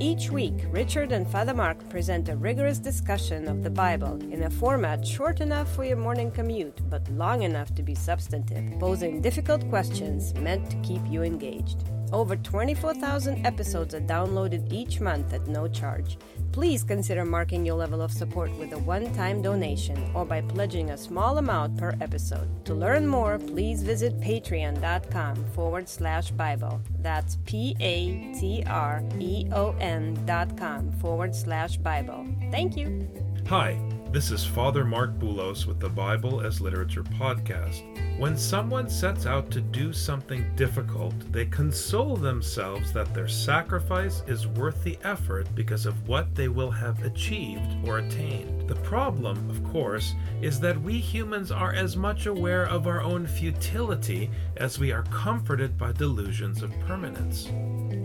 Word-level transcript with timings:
Each 0.00 0.28
week, 0.28 0.64
Richard 0.72 1.12
and 1.12 1.26
Father 1.26 1.54
Marc 1.54 1.88
present 1.88 2.28
a 2.28 2.36
rigorous 2.36 2.78
discussion 2.78 3.46
of 3.46 3.62
the 3.62 3.70
Bible 3.70 4.20
in 4.32 4.42
a 4.42 4.50
format 4.50 5.06
short 5.06 5.40
enough 5.40 5.72
for 5.72 5.84
your 5.84 5.96
morning 5.96 6.32
commute, 6.32 6.80
but 6.90 7.08
long 7.10 7.42
enough 7.42 7.72
to 7.76 7.82
be 7.82 7.94
substantive, 7.94 8.78
posing 8.80 9.20
difficult 9.20 9.68
questions 9.68 10.34
meant 10.34 10.68
to 10.68 10.76
keep 10.78 11.00
you 11.08 11.22
engaged. 11.22 11.84
Over 12.12 12.34
24,000 12.34 13.46
episodes 13.46 13.94
are 13.94 14.00
downloaded 14.00 14.72
each 14.72 15.00
month 15.00 15.32
at 15.32 15.46
no 15.46 15.68
charge. 15.68 16.18
Please 16.54 16.84
consider 16.84 17.24
marking 17.24 17.66
your 17.66 17.74
level 17.74 18.00
of 18.00 18.12
support 18.12 18.48
with 18.60 18.72
a 18.74 18.78
one 18.78 19.12
time 19.12 19.42
donation 19.42 19.98
or 20.14 20.24
by 20.24 20.40
pledging 20.40 20.90
a 20.90 20.96
small 20.96 21.38
amount 21.38 21.76
per 21.76 21.96
episode. 22.00 22.48
To 22.66 22.74
learn 22.74 23.08
more, 23.08 23.40
please 23.40 23.82
visit 23.82 24.20
patreon.com 24.20 25.34
forward 25.46 25.88
slash 25.88 26.30
Bible. 26.30 26.80
That's 27.00 27.38
P 27.44 27.76
A 27.80 28.32
T 28.38 28.62
R 28.68 29.02
E 29.18 29.48
O 29.50 29.74
N 29.80 30.16
dot 30.26 30.56
com 30.56 30.92
forward 30.92 31.34
slash 31.34 31.76
Bible. 31.78 32.24
Thank 32.52 32.76
you. 32.76 33.08
Hi, 33.48 33.76
this 34.14 34.30
is 34.30 34.44
Father 34.44 34.84
Marc 34.84 35.18
Boulos 35.18 35.66
with 35.66 35.80
the 35.80 35.88
Bible 35.88 36.40
as 36.40 36.60
Literature 36.60 37.02
podcast. 37.02 37.82
When 38.16 38.38
someone 38.38 38.88
sets 38.88 39.26
out 39.26 39.50
to 39.50 39.60
do 39.60 39.92
something 39.92 40.46
difficult, 40.54 41.32
they 41.32 41.46
console 41.46 42.14
themselves 42.14 42.92
that 42.92 43.12
their 43.12 43.26
sacrifice 43.26 44.22
is 44.28 44.46
worth 44.46 44.84
the 44.84 44.96
effort 45.02 45.48
because 45.56 45.84
of 45.84 46.06
what 46.06 46.32
they 46.36 46.46
will 46.46 46.70
have 46.70 47.02
achieved 47.02 47.76
or 47.84 47.98
attained. 47.98 48.68
The 48.68 48.76
problem, 48.76 49.50
of 49.50 49.64
course, 49.64 50.14
is 50.40 50.60
that 50.60 50.80
we 50.80 51.00
humans 51.00 51.50
are 51.50 51.72
as 51.72 51.96
much 51.96 52.26
aware 52.26 52.66
of 52.68 52.86
our 52.86 53.02
own 53.02 53.26
futility 53.26 54.30
as 54.58 54.78
we 54.78 54.92
are 54.92 55.02
comforted 55.10 55.76
by 55.76 55.90
delusions 55.90 56.62
of 56.62 56.78
permanence. 56.86 57.46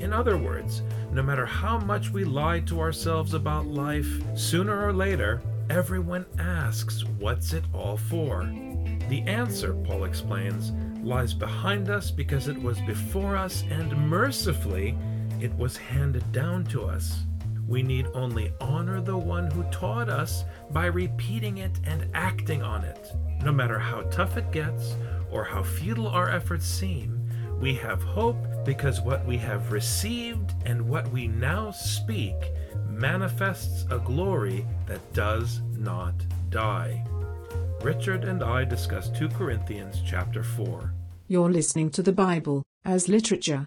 In 0.02 0.12
other 0.12 0.40
words, 0.40 0.82
no 1.12 1.21
matter 1.21 1.46
how 1.46 1.77
much 1.77 2.10
we 2.10 2.23
lie 2.23 2.62
to 2.62 2.80
ourselves 2.80 3.35
about 3.35 3.68
life, 3.68 4.10
sooner 4.34 4.84
or 4.84 4.91
later, 4.91 5.40
everyone 5.70 6.25
asks, 6.39 7.05
What's 7.20 7.53
it 7.53 7.63
all 7.73 7.98
for? 7.98 8.43
The 9.07 9.21
answer, 9.27 9.73
Paul 9.73 10.05
explains, 10.05 10.71
lies 11.03 11.34
behind 11.34 11.89
us 11.89 12.12
because 12.12 12.48
it 12.48 12.62
was 12.62 12.79
before 12.81 13.35
us 13.35 13.63
and 13.70 13.95
mercifully 14.09 14.97
it 15.40 15.55
was 15.57 15.77
handed 15.77 16.29
down 16.31 16.65
to 16.65 16.84
us. 16.84 17.21
We 17.67 17.84
need 17.84 18.07
only 18.13 18.51
honor 18.59 18.99
the 18.99 19.17
one 19.17 19.49
who 19.51 19.63
taught 19.65 20.09
us 20.09 20.43
by 20.71 20.87
repeating 20.87 21.59
it 21.59 21.79
and 21.85 22.07
acting 22.13 22.63
on 22.63 22.84
it. 22.84 23.12
No 23.43 23.51
matter 23.51 23.77
how 23.77 24.01
tough 24.03 24.37
it 24.37 24.51
gets 24.51 24.95
or 25.31 25.43
how 25.43 25.62
futile 25.62 26.07
our 26.07 26.29
efforts 26.29 26.65
seem, 26.65 27.29
we 27.62 27.75
have 27.75 28.01
hope 28.01 28.37
because 28.65 29.01
what 29.01 29.25
we 29.25 29.37
have 29.37 29.71
received 29.71 30.53
and 30.65 30.81
what 30.81 31.09
we 31.12 31.27
now 31.27 31.71
speak 31.71 32.35
manifests 32.87 33.85
a 33.91 33.99
glory 33.99 34.65
that 34.87 35.13
does 35.13 35.62
not 35.77 36.13
die. 36.49 37.05
Richard 37.81 38.25
and 38.25 38.43
I 38.43 38.65
discuss 38.65 39.09
2 39.09 39.29
Corinthians 39.29 40.01
chapter 40.05 40.43
4. 40.43 40.93
You're 41.27 41.49
listening 41.49 41.91
to 41.91 42.03
the 42.03 42.12
Bible 42.12 42.63
as 42.84 43.07
literature. 43.07 43.65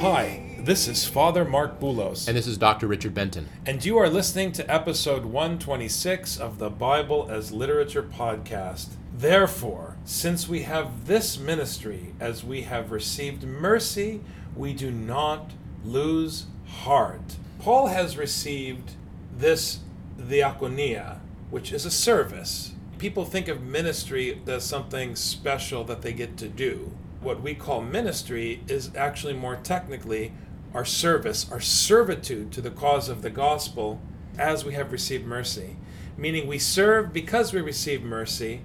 Hi, 0.00 0.42
this 0.64 0.86
is 0.86 1.04
Father 1.04 1.44
Marc 1.44 1.80
Boulos. 1.80 2.28
And 2.28 2.36
this 2.36 2.46
is 2.46 2.56
Dr. 2.56 2.86
Richard 2.86 3.12
Benton. 3.14 3.48
and 3.66 3.84
you 3.84 3.98
are 3.98 4.08
listening 4.08 4.52
to 4.52 4.72
episode 4.72 5.24
126 5.24 6.38
of 6.38 6.58
the 6.58 6.70
Bible 6.70 7.26
as 7.28 7.50
Literature 7.50 8.04
podcast. 8.04 8.90
Therefore, 9.12 9.96
since 10.04 10.48
we 10.48 10.62
have 10.62 11.06
this 11.06 11.36
ministry, 11.36 12.14
as 12.20 12.44
we 12.44 12.62
have 12.62 12.92
received 12.92 13.42
mercy, 13.42 14.20
we 14.54 14.72
do 14.72 14.92
not 14.92 15.50
lose 15.84 16.46
heart. 16.66 17.36
Paul 17.58 17.88
has 17.88 18.16
received 18.16 18.92
this 19.36 19.80
diaconia, 20.16 21.18
which 21.50 21.72
is 21.72 21.84
a 21.84 21.90
service. 21.90 22.72
People 22.98 23.24
think 23.24 23.48
of 23.48 23.62
ministry 23.62 24.40
as 24.46 24.62
something 24.64 25.16
special 25.16 25.82
that 25.84 26.02
they 26.02 26.12
get 26.12 26.36
to 26.36 26.46
do. 26.46 26.92
What 27.20 27.42
we 27.42 27.54
call 27.54 27.80
ministry 27.80 28.62
is 28.68 28.90
actually 28.96 29.34
more 29.34 29.56
technically 29.56 30.32
our 30.74 30.84
service, 30.84 31.50
our 31.50 31.60
servitude 31.60 32.52
to 32.52 32.60
the 32.60 32.70
cause 32.70 33.08
of 33.08 33.22
the 33.22 33.30
gospel 33.30 34.00
as 34.38 34.64
we 34.64 34.74
have 34.74 34.92
received 34.92 35.26
mercy. 35.26 35.76
Meaning 36.16 36.46
we 36.46 36.58
serve 36.58 37.12
because 37.12 37.52
we 37.52 37.60
receive 37.60 38.02
mercy, 38.02 38.60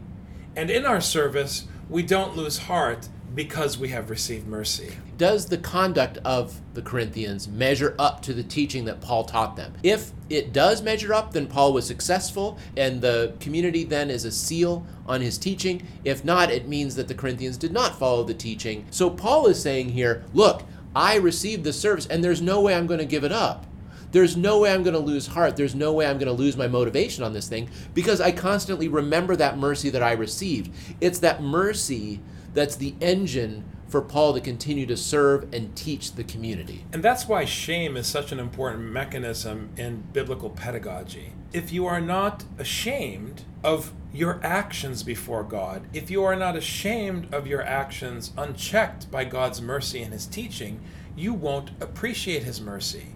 and 0.56 0.70
in 0.70 0.86
our 0.86 1.02
service, 1.02 1.68
we 1.90 2.04
don't 2.04 2.36
lose 2.36 2.58
heart 2.60 3.10
because 3.34 3.78
we 3.78 3.90
have 3.90 4.10
received 4.10 4.48
mercy. 4.48 4.94
Does 5.18 5.48
the 5.48 5.58
conduct 5.58 6.18
of 6.26 6.60
the 6.74 6.82
Corinthians 6.82 7.48
measure 7.48 7.96
up 8.00 8.22
to 8.24 8.34
the 8.34 8.44
teaching 8.44 8.86
that 8.86 9.02
Paul 9.02 9.26
taught 9.26 9.56
them? 9.56 9.74
If 9.84 10.12
it 10.30 10.54
does 10.54 10.82
measure 10.82 11.14
up, 11.14 11.34
then 11.34 11.48
Paul 11.48 11.74
was 11.74 11.86
successful, 11.86 12.58
and 12.76 13.02
the 13.02 13.34
community 13.40 13.84
then 13.84 14.10
is 14.10 14.26
a 14.26 14.32
seal 14.32 14.86
on 15.06 15.22
his 15.22 15.38
teaching. 15.38 15.86
If 16.04 16.26
not, 16.26 16.52
it 16.52 16.68
means 16.68 16.96
that 16.96 17.08
the 17.08 17.16
Corinthians 17.16 17.58
did 17.58 17.72
not 17.72 17.98
follow 17.98 18.24
the 18.24 18.34
teaching. 18.34 18.86
So 18.92 19.10
Paul 19.10 19.48
is 19.48 19.62
saying 19.62 19.90
here, 19.90 20.24
look, 20.34 20.64
I 20.98 21.18
received 21.18 21.64
the 21.64 21.74
service, 21.74 22.08
and 22.08 22.24
there's 22.24 22.42
no 22.42 22.60
way 22.60 22.74
I'm 22.74 22.88
going 22.88 23.00
to 23.00 23.06
give 23.06 23.24
it 23.24 23.32
up. 23.32 23.68
There's 24.14 24.36
no 24.36 24.58
way 24.58 24.74
I'm 24.74 24.82
going 24.82 24.96
to 24.96 25.00
lose 25.00 25.28
heart. 25.28 25.56
There's 25.56 25.76
no 25.76 25.94
way 25.94 26.08
I'm 26.08 26.18
going 26.18 26.26
to 26.26 26.34
lose 26.34 26.58
my 26.58 26.68
motivation 26.68 27.24
on 27.24 27.34
this 27.34 27.48
thing 27.48 27.70
because 27.94 28.20
I 28.20 28.32
constantly 28.32 28.88
remember 28.88 29.36
that 29.36 29.60
mercy 29.60 29.92
that 29.92 30.02
I 30.02 30.14
received. 30.14 30.74
It's 31.00 31.20
that 31.20 31.44
mercy 31.44 32.20
that's 32.56 32.78
the 32.78 32.96
engine 33.00 33.64
for 33.88 34.02
Paul 34.02 34.34
to 34.34 34.42
continue 34.42 34.86
to 34.86 34.98
serve 34.98 35.54
and 35.54 35.76
teach 35.76 36.14
the 36.14 36.24
community. 36.24 36.86
And 36.92 37.02
that's 37.02 37.28
why 37.28 37.46
shame 37.46 37.96
is 37.96 38.08
such 38.08 38.32
an 38.32 38.40
important 38.40 38.84
mechanism 38.84 39.70
in 39.78 40.04
biblical 40.14 40.50
pedagogy. 40.50 41.34
If 41.54 41.72
you 41.72 41.86
are 41.86 42.02
not 42.02 42.44
ashamed 42.58 43.44
of 43.64 43.94
your 44.14 44.40
actions 44.44 45.04
before 45.04 45.44
God, 45.44 45.88
if 45.94 46.12
you 46.12 46.24
are 46.24 46.36
not 46.36 46.56
ashamed 46.56 47.34
of 47.34 47.48
your 47.48 47.62
actions 47.62 48.34
unchecked 48.38 49.10
by 49.10 49.24
God's 49.24 49.62
mercy 49.62 50.02
and 50.02 50.12
His 50.12 50.26
teaching, 50.26 50.82
you 51.16 51.34
won't 51.34 51.72
appreciate 51.80 52.44
His 52.44 52.60
mercy. 52.60 53.16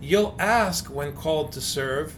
You'll 0.00 0.36
ask 0.38 0.86
when 0.86 1.12
called 1.12 1.52
to 1.52 1.60
serve, 1.60 2.16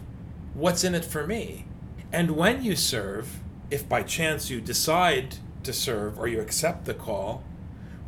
What's 0.53 0.83
in 0.83 0.95
it 0.95 1.05
for 1.05 1.27
me? 1.27 1.65
And 2.11 2.31
when 2.31 2.63
you 2.63 2.75
serve, 2.75 3.39
if 3.69 3.87
by 3.87 4.03
chance 4.03 4.49
you 4.49 4.59
decide 4.59 5.35
to 5.63 5.73
serve 5.73 6.17
or 6.17 6.27
you 6.27 6.41
accept 6.41 6.85
the 6.85 6.93
call, 6.93 7.43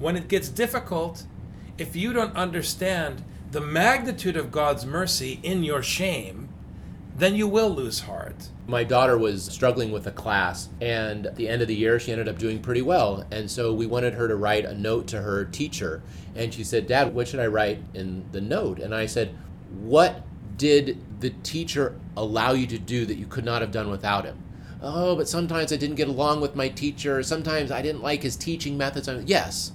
when 0.02 0.18
it 0.18 0.28
gets 0.28 0.50
difficult, 0.50 1.24
if 1.78 1.96
you 1.96 2.12
don't 2.12 2.36
understand 2.36 3.24
the 3.52 3.62
magnitude 3.62 4.36
of 4.36 4.52
God's 4.52 4.86
mercy 4.86 5.40
in 5.44 5.64
your 5.64 5.84
shame, 5.84 6.50
then 7.16 7.36
you 7.36 7.48
will 7.48 7.70
lose 7.70 8.02
heart. 8.02 8.50
My 8.68 8.84
daughter 8.84 9.18
was 9.18 9.46
struggling 9.46 9.92
with 9.92 10.08
a 10.08 10.12
class, 10.12 10.70
and 10.80 11.28
at 11.28 11.36
the 11.36 11.48
end 11.48 11.62
of 11.62 11.68
the 11.68 11.76
year, 11.76 12.00
she 12.00 12.12
ended 12.12 12.28
up 12.28 12.40
doing 12.40 12.62
pretty 12.62 12.82
well. 12.82 13.26
And 13.30 13.52
so 13.52 13.74
we 13.74 13.86
wanted 13.86 14.14
her 14.16 14.28
to 14.28 14.36
write 14.36 14.66
a 14.66 14.74
note 14.74 15.08
to 15.08 15.22
her 15.22 15.46
teacher. 15.46 16.02
And 16.36 16.54
she 16.54 16.64
said, 16.64 16.88
Dad, 16.88 17.14
what 17.14 17.28
should 17.28 17.40
I 17.40 17.48
write 17.48 17.80
in 17.94 18.26
the 18.32 18.42
note? 18.42 18.80
And 18.80 18.96
I 18.96 19.06
said, 19.06 19.36
What 19.70 20.24
did 20.58 20.98
the 21.20 21.32
teacher 21.44 22.00
allow 22.16 22.54
you 22.54 22.66
to 22.68 22.80
do 22.80 23.06
that 23.06 23.18
you 23.18 23.28
could 23.28 23.46
not 23.46 23.62
have 23.62 23.72
done 23.72 23.90
without 23.90 24.26
him? 24.26 24.42
Oh, 24.82 25.16
but 25.16 25.30
sometimes 25.30 25.72
I 25.72 25.76
didn't 25.76 25.98
get 25.98 26.08
along 26.08 26.42
with 26.42 26.56
my 26.56 26.70
teacher. 26.70 27.22
Sometimes 27.22 27.72
I 27.72 27.82
didn't 27.82 28.02
like 28.02 28.24
his 28.24 28.36
teaching 28.36 28.78
methods. 28.78 29.08
Yes, 29.26 29.74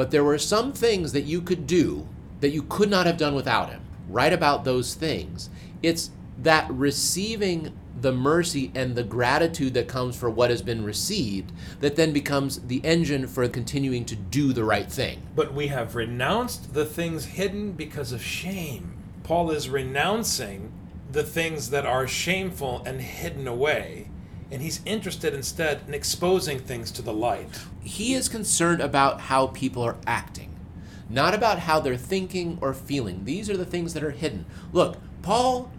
but 0.00 0.10
there 0.10 0.24
were 0.24 0.38
some 0.38 0.72
things 0.72 1.12
that 1.12 1.26
you 1.26 1.42
could 1.42 1.66
do 1.66 2.08
that 2.40 2.52
you 2.52 2.62
could 2.62 2.88
not 2.88 3.04
have 3.04 3.18
done 3.18 3.34
without 3.34 3.68
him. 3.68 3.82
Write 4.08 4.32
about 4.32 4.64
those 4.64 4.94
things. 4.94 5.50
It's 5.82 6.08
that 6.38 6.66
receiving 6.70 7.76
the 8.00 8.10
mercy 8.10 8.72
and 8.74 8.94
the 8.94 9.04
gratitude 9.04 9.74
that 9.74 9.88
comes 9.88 10.16
for 10.16 10.30
what 10.30 10.48
has 10.48 10.62
been 10.62 10.84
received 10.84 11.52
that 11.80 11.96
then 11.96 12.14
becomes 12.14 12.60
the 12.60 12.80
engine 12.82 13.26
for 13.26 13.46
continuing 13.46 14.06
to 14.06 14.16
do 14.16 14.54
the 14.54 14.64
right 14.64 14.90
thing. 14.90 15.20
But 15.36 15.52
we 15.52 15.66
have 15.66 15.94
renounced 15.94 16.72
the 16.72 16.86
things 16.86 17.26
hidden 17.26 17.72
because 17.72 18.10
of 18.10 18.22
shame. 18.22 18.94
Paul 19.22 19.50
is 19.50 19.68
renouncing 19.68 20.72
the 21.12 21.24
things 21.24 21.68
that 21.68 21.84
are 21.84 22.06
shameful 22.06 22.82
and 22.86 23.02
hidden 23.02 23.46
away, 23.46 24.08
and 24.50 24.62
he's 24.62 24.80
interested 24.84 25.34
instead 25.34 25.82
in 25.86 25.94
exposing 25.94 26.58
things 26.58 26.90
to 26.92 27.02
the 27.02 27.12
light. 27.12 27.48
He 27.82 28.14
is 28.14 28.28
concerned 28.28 28.80
about 28.80 29.22
how 29.22 29.48
people 29.48 29.82
are 29.82 29.96
acting, 30.06 30.56
not 31.08 31.34
about 31.34 31.60
how 31.60 31.80
they're 31.80 31.96
thinking 31.96 32.58
or 32.60 32.74
feeling. 32.74 33.24
These 33.24 33.48
are 33.48 33.56
the 33.56 33.64
things 33.64 33.94
that 33.94 34.04
are 34.04 34.10
hidden. 34.10 34.46
Look, 34.72 34.98
Paul, 35.22 35.70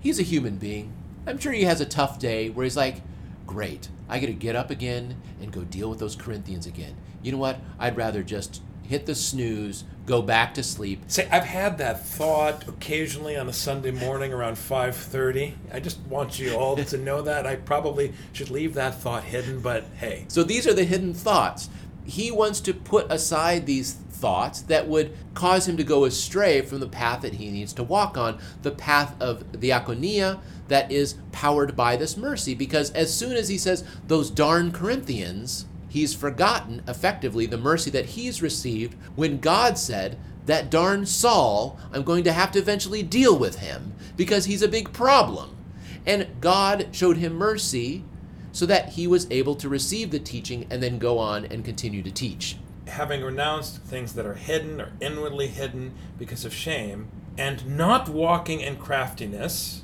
he's 0.00 0.20
a 0.20 0.24
human 0.24 0.56
being. 0.56 0.92
I'm 1.26 1.38
sure 1.38 1.52
he 1.52 1.64
has 1.64 1.80
a 1.80 1.86
tough 1.86 2.18
day 2.18 2.50
where 2.50 2.64
he's 2.64 2.76
like, 2.76 3.02
great, 3.46 3.88
I 4.08 4.18
get 4.18 4.26
to 4.26 4.32
get 4.32 4.56
up 4.56 4.70
again 4.70 5.20
and 5.40 5.52
go 5.52 5.64
deal 5.64 5.90
with 5.90 5.98
those 5.98 6.16
Corinthians 6.16 6.66
again. 6.66 6.96
You 7.22 7.32
know 7.32 7.38
what? 7.38 7.58
I'd 7.78 7.96
rather 7.96 8.22
just 8.22 8.62
hit 8.84 9.06
the 9.06 9.14
snooze, 9.14 9.84
go 10.06 10.22
back 10.22 10.54
to 10.54 10.62
sleep. 10.62 11.02
Say, 11.08 11.28
I've 11.30 11.44
had 11.44 11.78
that 11.78 12.06
thought 12.06 12.68
occasionally 12.68 13.36
on 13.36 13.48
a 13.48 13.52
Sunday 13.52 13.90
morning 13.90 14.32
around 14.32 14.56
5:30. 14.56 15.54
I 15.72 15.80
just 15.80 15.98
want 16.00 16.38
you 16.38 16.54
all 16.54 16.76
to 16.76 16.96
know 16.98 17.22
that. 17.22 17.46
I 17.46 17.56
probably 17.56 18.12
should 18.32 18.50
leave 18.50 18.74
that 18.74 19.00
thought 19.00 19.24
hidden, 19.24 19.60
but 19.60 19.84
hey. 19.96 20.26
So 20.28 20.42
these 20.42 20.66
are 20.66 20.74
the 20.74 20.84
hidden 20.84 21.14
thoughts. 21.14 21.70
He 22.04 22.30
wants 22.30 22.60
to 22.60 22.74
put 22.74 23.10
aside 23.10 23.64
these 23.64 23.94
thoughts 23.94 24.60
that 24.62 24.88
would 24.88 25.16
cause 25.34 25.66
him 25.66 25.76
to 25.78 25.84
go 25.84 26.04
astray 26.04 26.60
from 26.60 26.80
the 26.80 26.86
path 26.86 27.22
that 27.22 27.34
he 27.34 27.50
needs 27.50 27.72
to 27.74 27.82
walk 27.82 28.16
on, 28.18 28.38
the 28.62 28.70
path 28.70 29.14
of 29.20 29.52
the 29.52 29.70
diaconia 29.70 30.38
that 30.68 30.90
is 30.92 31.16
powered 31.32 31.74
by 31.74 31.96
this 31.96 32.16
mercy. 32.16 32.54
Because 32.54 32.90
as 32.92 33.12
soon 33.12 33.32
as 33.32 33.48
he 33.48 33.58
says, 33.58 33.84
those 34.06 34.30
darn 34.30 34.70
Corinthians, 34.70 35.66
he's 35.94 36.12
forgotten 36.12 36.82
effectively 36.88 37.46
the 37.46 37.56
mercy 37.56 37.88
that 37.88 38.04
he's 38.04 38.42
received 38.42 38.96
when 39.14 39.38
God 39.38 39.78
said, 39.78 40.18
that 40.46 40.68
darn 40.68 41.06
Saul, 41.06 41.78
I'm 41.92 42.02
going 42.02 42.24
to 42.24 42.32
have 42.32 42.50
to 42.52 42.58
eventually 42.58 43.04
deal 43.04 43.38
with 43.38 43.60
him 43.60 43.94
because 44.16 44.44
he's 44.44 44.60
a 44.60 44.68
big 44.68 44.92
problem. 44.92 45.56
And 46.04 46.26
God 46.40 46.88
showed 46.90 47.18
him 47.18 47.34
mercy 47.34 48.02
so 48.50 48.66
that 48.66 48.90
he 48.90 49.06
was 49.06 49.30
able 49.30 49.54
to 49.54 49.68
receive 49.68 50.10
the 50.10 50.18
teaching 50.18 50.66
and 50.68 50.82
then 50.82 50.98
go 50.98 51.18
on 51.18 51.44
and 51.44 51.64
continue 51.64 52.02
to 52.02 52.10
teach 52.10 52.56
having 52.86 53.22
renounced 53.22 53.78
things 53.82 54.12
that 54.14 54.26
are 54.26 54.34
hidden 54.34 54.80
or 54.80 54.92
inwardly 55.00 55.46
hidden 55.46 55.94
because 56.18 56.44
of 56.44 56.52
shame, 56.52 57.08
and 57.38 57.66
not 57.66 58.10
walking 58.10 58.60
in 58.60 58.76
craftiness 58.76 59.82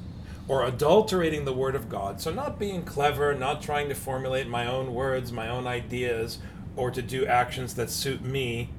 or 0.50 0.64
adulterating 0.64 1.44
the 1.44 1.52
word 1.52 1.76
of 1.76 1.88
God. 1.88 2.20
So, 2.20 2.32
not 2.32 2.58
being 2.58 2.82
clever, 2.82 3.32
not 3.32 3.62
trying 3.62 3.88
to 3.88 3.94
formulate 3.94 4.48
my 4.48 4.66
own 4.66 4.92
words, 4.92 5.30
my 5.30 5.48
own 5.48 5.64
ideas, 5.64 6.40
or 6.74 6.90
to 6.90 7.00
do 7.00 7.24
actions 7.24 7.76
that 7.76 7.88
suit 7.88 8.20
me, 8.20 8.70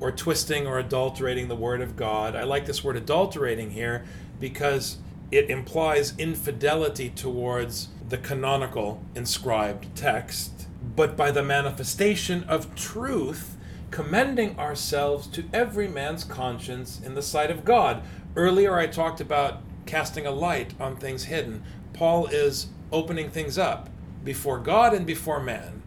or 0.00 0.10
twisting 0.10 0.66
or 0.66 0.78
adulterating 0.78 1.48
the 1.48 1.54
word 1.54 1.82
of 1.82 1.96
God. 1.96 2.34
I 2.34 2.44
like 2.44 2.64
this 2.64 2.82
word 2.82 2.96
adulterating 2.96 3.72
here 3.72 4.06
because 4.40 4.96
it 5.30 5.50
implies 5.50 6.16
infidelity 6.16 7.10
towards 7.10 7.88
the 8.08 8.16
canonical 8.16 9.02
inscribed 9.14 9.94
text, 9.94 10.66
but 10.96 11.14
by 11.14 11.30
the 11.30 11.42
manifestation 11.42 12.42
of 12.44 12.74
truth 12.74 13.58
commending 13.90 14.58
ourselves 14.58 15.26
to 15.26 15.44
every 15.52 15.88
man's 15.88 16.24
conscience 16.24 17.02
in 17.04 17.14
the 17.14 17.22
sight 17.22 17.50
of 17.50 17.66
God. 17.66 18.02
Earlier, 18.34 18.78
I 18.78 18.86
talked 18.86 19.20
about 19.20 19.60
casting 19.88 20.26
a 20.26 20.30
light 20.30 20.74
on 20.78 20.94
things 20.94 21.24
hidden. 21.24 21.64
Paul 21.94 22.26
is 22.26 22.68
opening 22.92 23.30
things 23.30 23.58
up 23.58 23.88
before 24.22 24.58
God 24.58 24.92
and 24.94 25.06
before 25.06 25.40
man, 25.40 25.82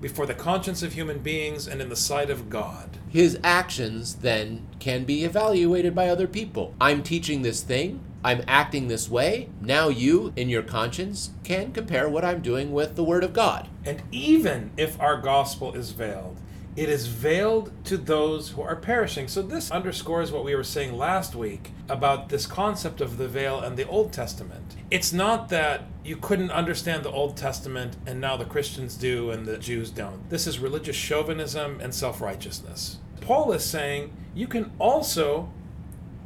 before 0.00 0.26
the 0.26 0.34
conscience 0.34 0.82
of 0.82 0.94
human 0.94 1.20
beings 1.20 1.66
and 1.66 1.80
in 1.80 1.88
the 1.88 1.96
sight 1.96 2.28
of 2.28 2.50
God. 2.50 2.98
His 3.08 3.38
actions 3.44 4.16
then 4.16 4.66
can 4.80 5.04
be 5.04 5.24
evaluated 5.24 5.94
by 5.94 6.08
other 6.08 6.26
people. 6.26 6.74
I'm 6.80 7.02
teaching 7.02 7.42
this 7.42 7.62
thing. 7.62 8.00
I'm 8.22 8.42
acting 8.46 8.88
this 8.88 9.08
way. 9.08 9.48
Now 9.60 9.88
you, 9.88 10.32
in 10.36 10.48
your 10.48 10.62
conscience, 10.62 11.30
can 11.42 11.72
compare 11.72 12.08
what 12.08 12.24
I'm 12.24 12.42
doing 12.42 12.72
with 12.72 12.96
the 12.96 13.04
Word 13.04 13.24
of 13.24 13.32
God. 13.32 13.68
And 13.84 14.02
even 14.10 14.72
if 14.76 15.00
our 15.00 15.16
gospel 15.16 15.72
is 15.72 15.92
veiled, 15.92 16.36
it 16.76 16.88
is 16.88 17.08
veiled 17.08 17.72
to 17.84 17.96
those 17.96 18.50
who 18.50 18.62
are 18.62 18.76
perishing. 18.76 19.26
So, 19.26 19.42
this 19.42 19.70
underscores 19.70 20.30
what 20.30 20.44
we 20.44 20.54
were 20.54 20.64
saying 20.64 20.96
last 20.96 21.34
week 21.34 21.72
about 21.88 22.28
this 22.28 22.46
concept 22.46 23.00
of 23.00 23.18
the 23.18 23.26
veil 23.26 23.60
and 23.60 23.76
the 23.76 23.88
Old 23.88 24.12
Testament. 24.12 24.76
It's 24.90 25.12
not 25.12 25.48
that 25.48 25.82
you 26.04 26.16
couldn't 26.16 26.52
understand 26.52 27.02
the 27.02 27.10
Old 27.10 27.36
Testament 27.36 27.96
and 28.06 28.20
now 28.20 28.36
the 28.36 28.44
Christians 28.44 28.94
do 28.94 29.30
and 29.30 29.46
the 29.46 29.58
Jews 29.58 29.90
don't. 29.90 30.30
This 30.30 30.46
is 30.46 30.60
religious 30.60 30.96
chauvinism 30.96 31.80
and 31.80 31.92
self 31.94 32.20
righteousness. 32.20 32.98
Paul 33.20 33.52
is 33.52 33.64
saying 33.64 34.12
you 34.34 34.46
can 34.46 34.70
also 34.78 35.50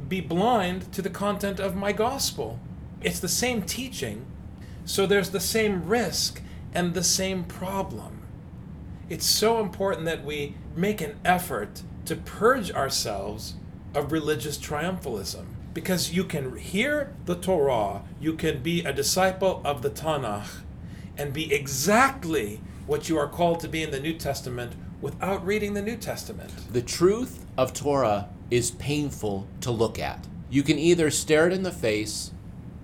be 0.07 0.21
blind 0.21 0.91
to 0.93 1.01
the 1.01 1.09
content 1.09 1.59
of 1.59 1.75
my 1.75 1.91
gospel. 1.91 2.59
It's 3.01 3.19
the 3.19 3.27
same 3.27 3.63
teaching, 3.63 4.25
so 4.85 5.07
there's 5.07 5.31
the 5.31 5.39
same 5.39 5.87
risk 5.87 6.41
and 6.73 6.93
the 6.93 7.03
same 7.03 7.43
problem 7.45 8.14
it's 9.09 9.25
so 9.25 9.59
important 9.59 10.05
that 10.05 10.25
we 10.25 10.55
make 10.75 11.01
an 11.01 11.17
effort 11.23 11.83
to 12.05 12.15
purge 12.15 12.71
ourselves 12.71 13.55
of 13.93 14.11
religious 14.11 14.57
triumphalism. 14.57 15.45
Because 15.73 16.13
you 16.13 16.23
can 16.23 16.57
hear 16.57 17.13
the 17.25 17.35
Torah, 17.35 18.03
you 18.19 18.33
can 18.33 18.61
be 18.61 18.83
a 18.83 18.93
disciple 18.93 19.61
of 19.65 19.81
the 19.81 19.89
Tanakh, 19.89 20.61
and 21.17 21.33
be 21.33 21.53
exactly 21.53 22.61
what 22.87 23.09
you 23.09 23.17
are 23.17 23.27
called 23.27 23.59
to 23.61 23.67
be 23.67 23.83
in 23.83 23.91
the 23.91 23.99
New 23.99 24.13
Testament 24.13 24.73
without 25.01 25.45
reading 25.45 25.73
the 25.73 25.81
New 25.81 25.97
Testament. 25.97 26.51
The 26.71 26.81
truth 26.81 27.45
of 27.57 27.73
Torah 27.73 28.29
is 28.49 28.71
painful 28.71 29.47
to 29.61 29.71
look 29.71 29.99
at. 29.99 30.27
You 30.49 30.63
can 30.63 30.77
either 30.79 31.11
stare 31.11 31.47
it 31.47 31.53
in 31.53 31.63
the 31.63 31.71
face 31.71 32.31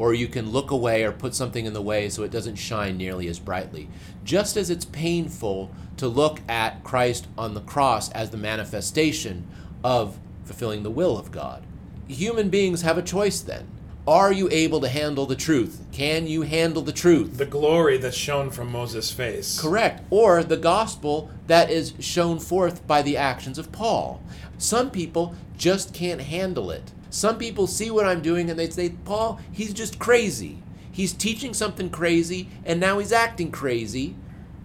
or 0.01 0.15
you 0.15 0.27
can 0.27 0.49
look 0.49 0.71
away 0.71 1.03
or 1.03 1.11
put 1.11 1.35
something 1.35 1.67
in 1.67 1.73
the 1.73 1.81
way 1.81 2.09
so 2.09 2.23
it 2.23 2.31
doesn't 2.31 2.55
shine 2.55 2.97
nearly 2.97 3.27
as 3.27 3.37
brightly. 3.37 3.87
Just 4.23 4.57
as 4.57 4.71
it's 4.71 4.83
painful 4.83 5.69
to 5.97 6.07
look 6.07 6.39
at 6.49 6.83
Christ 6.83 7.27
on 7.37 7.53
the 7.53 7.61
cross 7.61 8.09
as 8.13 8.31
the 8.31 8.37
manifestation 8.37 9.47
of 9.83 10.17
fulfilling 10.43 10.81
the 10.81 10.89
will 10.89 11.19
of 11.19 11.31
God. 11.31 11.61
Human 12.07 12.49
beings 12.49 12.81
have 12.81 12.97
a 12.97 13.03
choice 13.03 13.41
then. 13.41 13.67
Are 14.07 14.33
you 14.33 14.49
able 14.49 14.81
to 14.81 14.89
handle 14.89 15.27
the 15.27 15.35
truth? 15.35 15.85
Can 15.91 16.25
you 16.25 16.41
handle 16.41 16.81
the 16.81 16.91
truth? 16.91 17.37
The 17.37 17.45
glory 17.45 17.99
that's 17.99 18.17
shown 18.17 18.49
from 18.49 18.71
Moses' 18.71 19.11
face. 19.11 19.61
Correct. 19.61 20.03
Or 20.09 20.43
the 20.43 20.57
gospel 20.57 21.29
that 21.45 21.69
is 21.69 21.93
shown 21.99 22.39
forth 22.39 22.87
by 22.87 23.03
the 23.03 23.17
actions 23.17 23.59
of 23.59 23.71
Paul. 23.71 24.19
Some 24.57 24.89
people 24.89 25.35
just 25.59 25.93
can't 25.93 26.21
handle 26.21 26.71
it. 26.71 26.91
Some 27.11 27.37
people 27.37 27.67
see 27.67 27.91
what 27.91 28.07
I'm 28.07 28.21
doing 28.21 28.49
and 28.49 28.57
they 28.57 28.69
say, 28.69 28.89
Paul, 28.89 29.39
he's 29.51 29.73
just 29.73 29.99
crazy. 29.99 30.63
He's 30.91 31.13
teaching 31.13 31.53
something 31.53 31.89
crazy 31.89 32.49
and 32.65 32.79
now 32.79 32.97
he's 32.99 33.11
acting 33.11 33.51
crazy. 33.51 34.15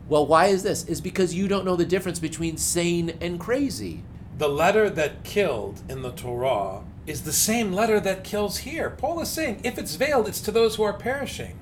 Well, 0.08 0.26
why 0.26 0.46
is 0.46 0.62
this? 0.62 0.84
Is 0.84 1.00
because 1.00 1.34
you 1.34 1.48
don't 1.48 1.64
know 1.64 1.76
the 1.76 1.84
difference 1.84 2.20
between 2.20 2.56
sane 2.56 3.19
and 3.20 3.38
crazy. 3.38 4.04
The 4.38 4.48
letter 4.48 4.88
that 4.88 5.25
killed 5.25 5.82
in 5.88 6.02
the 6.02 6.12
Torah 6.12 6.84
is 7.06 7.22
the 7.22 7.32
same 7.32 7.72
letter 7.72 8.00
that 8.00 8.25
kills 8.25 8.58
here. 8.58 8.90
Paul 8.90 9.20
is 9.20 9.28
saying 9.28 9.60
if 9.64 9.76
it's 9.76 9.96
veiled, 9.96 10.28
it's 10.28 10.40
to 10.42 10.52
those 10.52 10.76
who 10.76 10.84
are 10.84 10.92
perishing. 10.92 11.58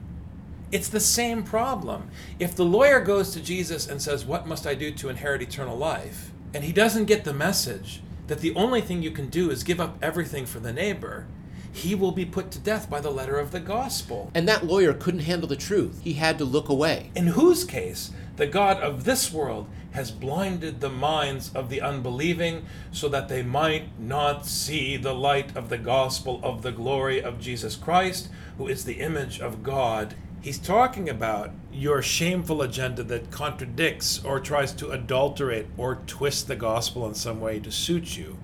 It's 0.70 0.88
the 0.88 1.00
same 1.00 1.44
problem. 1.44 2.10
If 2.38 2.54
the 2.54 2.64
lawyer 2.64 3.00
goes 3.00 3.32
to 3.32 3.40
Jesus 3.40 3.86
and 3.88 4.02
says, 4.02 4.24
What 4.24 4.46
must 4.46 4.66
I 4.66 4.74
do 4.74 4.90
to 4.92 5.08
inherit 5.08 5.42
eternal 5.42 5.76
life? 5.76 6.30
and 6.54 6.62
he 6.62 6.72
doesn't 6.72 7.06
get 7.06 7.24
the 7.24 7.34
message, 7.34 8.00
that 8.26 8.40
the 8.40 8.54
only 8.54 8.80
thing 8.80 9.02
you 9.02 9.10
can 9.10 9.28
do 9.28 9.50
is 9.50 9.64
give 9.64 9.80
up 9.80 9.98
everything 10.02 10.46
for 10.46 10.60
the 10.60 10.72
neighbor, 10.72 11.26
he 11.72 11.94
will 11.94 12.12
be 12.12 12.24
put 12.24 12.50
to 12.52 12.58
death 12.58 12.88
by 12.88 13.00
the 13.00 13.10
letter 13.10 13.38
of 13.38 13.50
the 13.50 13.60
gospel. 13.60 14.30
And 14.32 14.48
that 14.48 14.64
lawyer 14.64 14.94
couldn't 14.94 15.20
handle 15.20 15.48
the 15.48 15.56
truth. 15.56 16.00
He 16.04 16.14
had 16.14 16.38
to 16.38 16.44
look 16.44 16.68
away. 16.68 17.10
In 17.16 17.28
whose 17.28 17.64
case, 17.64 18.12
the 18.36 18.46
God 18.46 18.80
of 18.80 19.04
this 19.04 19.32
world 19.32 19.68
has 19.90 20.10
blinded 20.10 20.80
the 20.80 20.88
minds 20.88 21.52
of 21.54 21.70
the 21.70 21.80
unbelieving 21.80 22.66
so 22.92 23.08
that 23.08 23.28
they 23.28 23.42
might 23.42 23.98
not 23.98 24.46
see 24.46 24.96
the 24.96 25.14
light 25.14 25.56
of 25.56 25.68
the 25.68 25.78
gospel 25.78 26.40
of 26.42 26.62
the 26.62 26.72
glory 26.72 27.22
of 27.22 27.40
Jesus 27.40 27.76
Christ, 27.76 28.28
who 28.58 28.66
is 28.66 28.84
the 28.84 29.00
image 29.00 29.40
of 29.40 29.62
God 29.62 30.14
He's 30.44 30.58
talking 30.58 31.08
about 31.08 31.52
your 31.72 32.02
shameful 32.02 32.60
agenda 32.60 33.02
that 33.04 33.30
contradicts 33.30 34.22
or 34.22 34.40
tries 34.40 34.72
to 34.72 34.90
adulterate 34.90 35.68
or 35.78 36.02
twist 36.06 36.48
the 36.48 36.54
gospel 36.54 37.06
in 37.06 37.14
some 37.14 37.40
way 37.40 37.58
to 37.60 37.72
suit 37.72 38.18
you, 38.18 38.36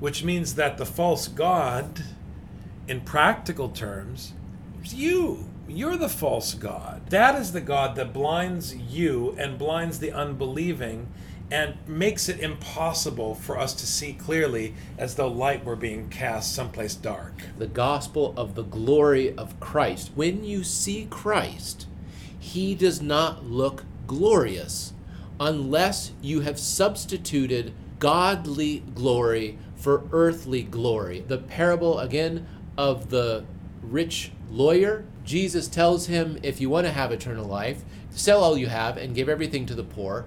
which 0.00 0.22
means 0.22 0.56
that 0.56 0.76
the 0.76 0.84
false 0.84 1.28
God, 1.28 2.04
in 2.86 3.00
practical 3.00 3.70
terms, 3.70 4.34
is 4.84 4.92
you. 4.92 5.48
You're 5.66 5.96
the 5.96 6.10
false 6.10 6.52
God. 6.52 7.08
That 7.08 7.36
is 7.36 7.52
the 7.52 7.62
God 7.62 7.96
that 7.96 8.12
blinds 8.12 8.76
you 8.76 9.34
and 9.38 9.56
blinds 9.56 10.00
the 10.00 10.12
unbelieving 10.12 11.08
and 11.50 11.76
makes 11.86 12.28
it 12.28 12.40
impossible 12.40 13.34
for 13.34 13.58
us 13.58 13.74
to 13.74 13.86
see 13.86 14.14
clearly 14.14 14.74
as 14.98 15.14
though 15.14 15.28
light 15.28 15.64
were 15.64 15.76
being 15.76 16.08
cast 16.08 16.54
someplace 16.54 16.94
dark. 16.94 17.34
The 17.58 17.66
gospel 17.66 18.34
of 18.36 18.54
the 18.54 18.62
glory 18.62 19.36
of 19.36 19.58
Christ. 19.60 20.12
When 20.14 20.44
you 20.44 20.64
see 20.64 21.06
Christ, 21.10 21.86
he 22.38 22.74
does 22.74 23.00
not 23.00 23.44
look 23.44 23.84
glorious 24.06 24.92
unless 25.38 26.12
you 26.22 26.40
have 26.40 26.58
substituted 26.58 27.72
godly 27.98 28.82
glory 28.94 29.58
for 29.76 30.04
earthly 30.12 30.62
glory. 30.62 31.20
The 31.20 31.38
parable 31.38 31.98
again 31.98 32.46
of 32.76 33.10
the 33.10 33.44
rich 33.82 34.32
lawyer, 34.50 35.04
Jesus 35.24 35.68
tells 35.68 36.06
him 36.06 36.38
if 36.42 36.60
you 36.60 36.70
want 36.70 36.86
to 36.86 36.92
have 36.92 37.12
eternal 37.12 37.46
life, 37.46 37.82
sell 38.10 38.42
all 38.42 38.56
you 38.56 38.68
have 38.68 38.96
and 38.96 39.14
give 39.14 39.28
everything 39.28 39.66
to 39.66 39.74
the 39.74 39.84
poor. 39.84 40.26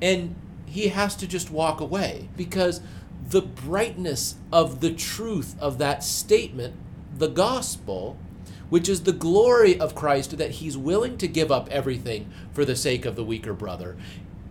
And 0.00 0.34
he 0.74 0.88
has 0.88 1.14
to 1.14 1.28
just 1.28 1.52
walk 1.52 1.80
away 1.80 2.28
because 2.36 2.80
the 3.28 3.40
brightness 3.40 4.34
of 4.52 4.80
the 4.80 4.92
truth 4.92 5.54
of 5.60 5.78
that 5.78 6.02
statement, 6.02 6.74
the 7.16 7.28
gospel, 7.28 8.18
which 8.70 8.88
is 8.88 9.04
the 9.04 9.12
glory 9.12 9.78
of 9.78 9.94
Christ 9.94 10.36
that 10.36 10.50
he's 10.50 10.76
willing 10.76 11.16
to 11.18 11.28
give 11.28 11.52
up 11.52 11.68
everything 11.70 12.28
for 12.52 12.64
the 12.64 12.74
sake 12.74 13.06
of 13.06 13.14
the 13.14 13.22
weaker 13.22 13.52
brother, 13.52 13.96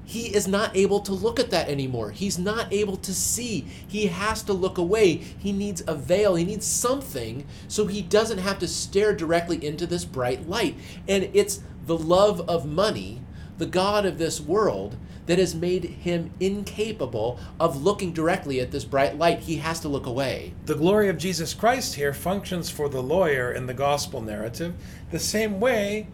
he 0.05 0.33
is 0.33 0.47
not 0.47 0.73
able 0.77 1.01
to 1.01 1.11
look 1.11 1.41
at 1.41 1.51
that 1.51 1.67
anymore. 1.67 2.11
He's 2.11 2.39
not 2.39 2.71
able 2.71 2.95
to 2.97 3.13
see. 3.13 3.67
He 3.85 4.07
has 4.07 4.43
to 4.43 4.53
look 4.53 4.77
away. 4.77 5.15
He 5.15 5.51
needs 5.51 5.83
a 5.87 5.93
veil. 5.93 6.35
He 6.35 6.45
needs 6.45 6.65
something 6.65 7.45
so 7.67 7.87
he 7.87 8.01
doesn't 8.01 8.37
have 8.37 8.59
to 8.59 8.67
stare 8.69 9.13
directly 9.13 9.65
into 9.65 9.85
this 9.85 10.05
bright 10.05 10.47
light. 10.47 10.77
And 11.05 11.29
it's 11.33 11.61
the 11.85 11.97
love 11.97 12.47
of 12.49 12.65
money, 12.65 13.19
the 13.57 13.65
God 13.65 14.05
of 14.05 14.17
this 14.17 14.39
world, 14.39 14.95
that 15.25 15.39
has 15.39 15.55
made 15.55 15.83
him 15.83 16.31
incapable 16.39 17.39
of 17.59 17.83
looking 17.83 18.13
directly 18.13 18.59
at 18.59 18.71
this 18.71 18.85
bright 18.85 19.17
light. 19.17 19.39
He 19.39 19.57
has 19.57 19.79
to 19.81 19.87
look 19.87 20.05
away. 20.05 20.53
The 20.65 20.75
glory 20.75 21.09
of 21.09 21.17
Jesus 21.17 21.53
Christ 21.53 21.95
here 21.95 22.13
functions 22.13 22.69
for 22.69 22.89
the 22.89 23.03
lawyer 23.03 23.51
in 23.51 23.65
the 23.65 23.73
gospel 23.73 24.21
narrative 24.21 24.73
the 25.11 25.19
same 25.19 25.59
way 25.59 26.07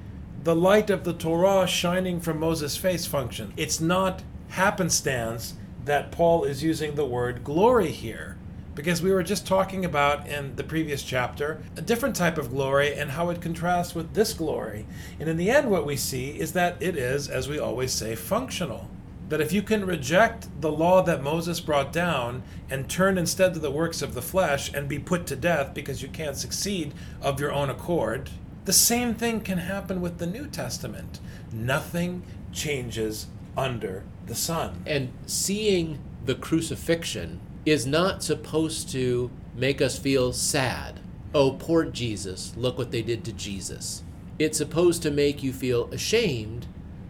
the 0.44 0.56
light 0.56 0.90
of 0.90 1.04
the 1.04 1.14
Torah 1.14 1.68
shining 1.68 2.20
from 2.20 2.40
Moses' 2.40 2.78
face 2.78 3.06
function. 3.06 3.54
It's 3.58 3.82
not 3.82 4.24
happenstance 4.50 5.56
that 5.86 6.12
Paul 6.12 6.44
is 6.44 6.64
using 6.64 6.96
the 6.96 7.06
word 7.06 7.44
glory 7.44 7.92
here. 7.92 8.38
Because 8.76 9.02
we 9.02 9.12
were 9.12 9.24
just 9.24 9.46
talking 9.46 9.84
about 9.84 10.28
in 10.28 10.56
the 10.56 10.64
previous 10.64 11.04
chapter 11.04 11.62
a 11.76 11.82
different 11.82 12.16
type 12.16 12.38
of 12.38 12.52
glory 12.52 12.94
and 12.94 13.12
how 13.12 13.30
it 13.30 13.42
contrasts 13.42 13.94
with 13.94 14.14
this 14.14 14.34
glory. 14.34 14.86
And 15.20 15.28
in 15.28 15.36
the 15.36 15.50
end, 15.50 15.70
what 15.70 15.86
we 15.86 15.98
see 15.98 16.40
is 16.40 16.54
that 16.54 16.78
it 16.80 16.96
is, 16.96 17.28
as 17.28 17.50
we 17.50 17.60
always 17.60 17.92
say, 17.92 18.16
functional. 18.16 18.90
That 19.30 19.42
if 19.42 19.54
you 19.54 19.62
can 19.62 19.86
reject 19.86 20.48
the 20.60 20.72
law 20.72 21.02
that 21.04 21.24
Moses 21.24 21.60
brought 21.60 21.94
down 21.94 22.44
and 22.70 22.90
turn 22.90 23.18
instead 23.18 23.54
to 23.54 23.60
the 23.60 23.72
works 23.72 24.02
of 24.02 24.14
the 24.14 24.22
flesh 24.22 24.74
and 24.74 24.90
be 24.90 25.00
put 25.00 25.26
to 25.28 25.36
death 25.36 25.74
because 25.74 26.02
you 26.02 26.10
can't 26.10 26.36
succeed 26.36 26.94
of 27.22 27.40
your 27.40 27.54
own 27.54 27.70
accord, 27.70 28.32
the 28.66 28.74
same 28.74 29.14
thing 29.14 29.42
can 29.42 29.60
happen 29.60 30.02
with 30.02 30.18
the 30.18 30.28
New 30.28 30.48
Testament. 30.48 31.20
Nothing 31.52 32.24
changes 32.52 33.28
under 33.58 34.04
the 34.26 34.36
sun. 34.36 34.84
And 34.86 35.12
seeing 35.26 36.00
the 36.26 36.36
crucifixion 36.36 37.40
is 37.66 37.86
not 37.86 38.24
supposed 38.24 38.90
to 38.92 39.32
make 39.56 39.82
us 39.82 39.98
feel 39.98 40.34
sad. 40.34 41.00
Oh, 41.34 41.52
poor 41.52 41.86
Jesus, 41.86 42.54
look 42.56 42.78
what 42.78 42.92
they 42.92 43.02
did 43.02 43.24
to 43.26 43.34
Jesus. 43.34 44.04
It's 44.40 44.58
supposed 44.58 45.04
to 45.04 45.12
make 45.12 45.44
you 45.44 45.54
feel 45.54 45.90
ashamed 45.92 46.68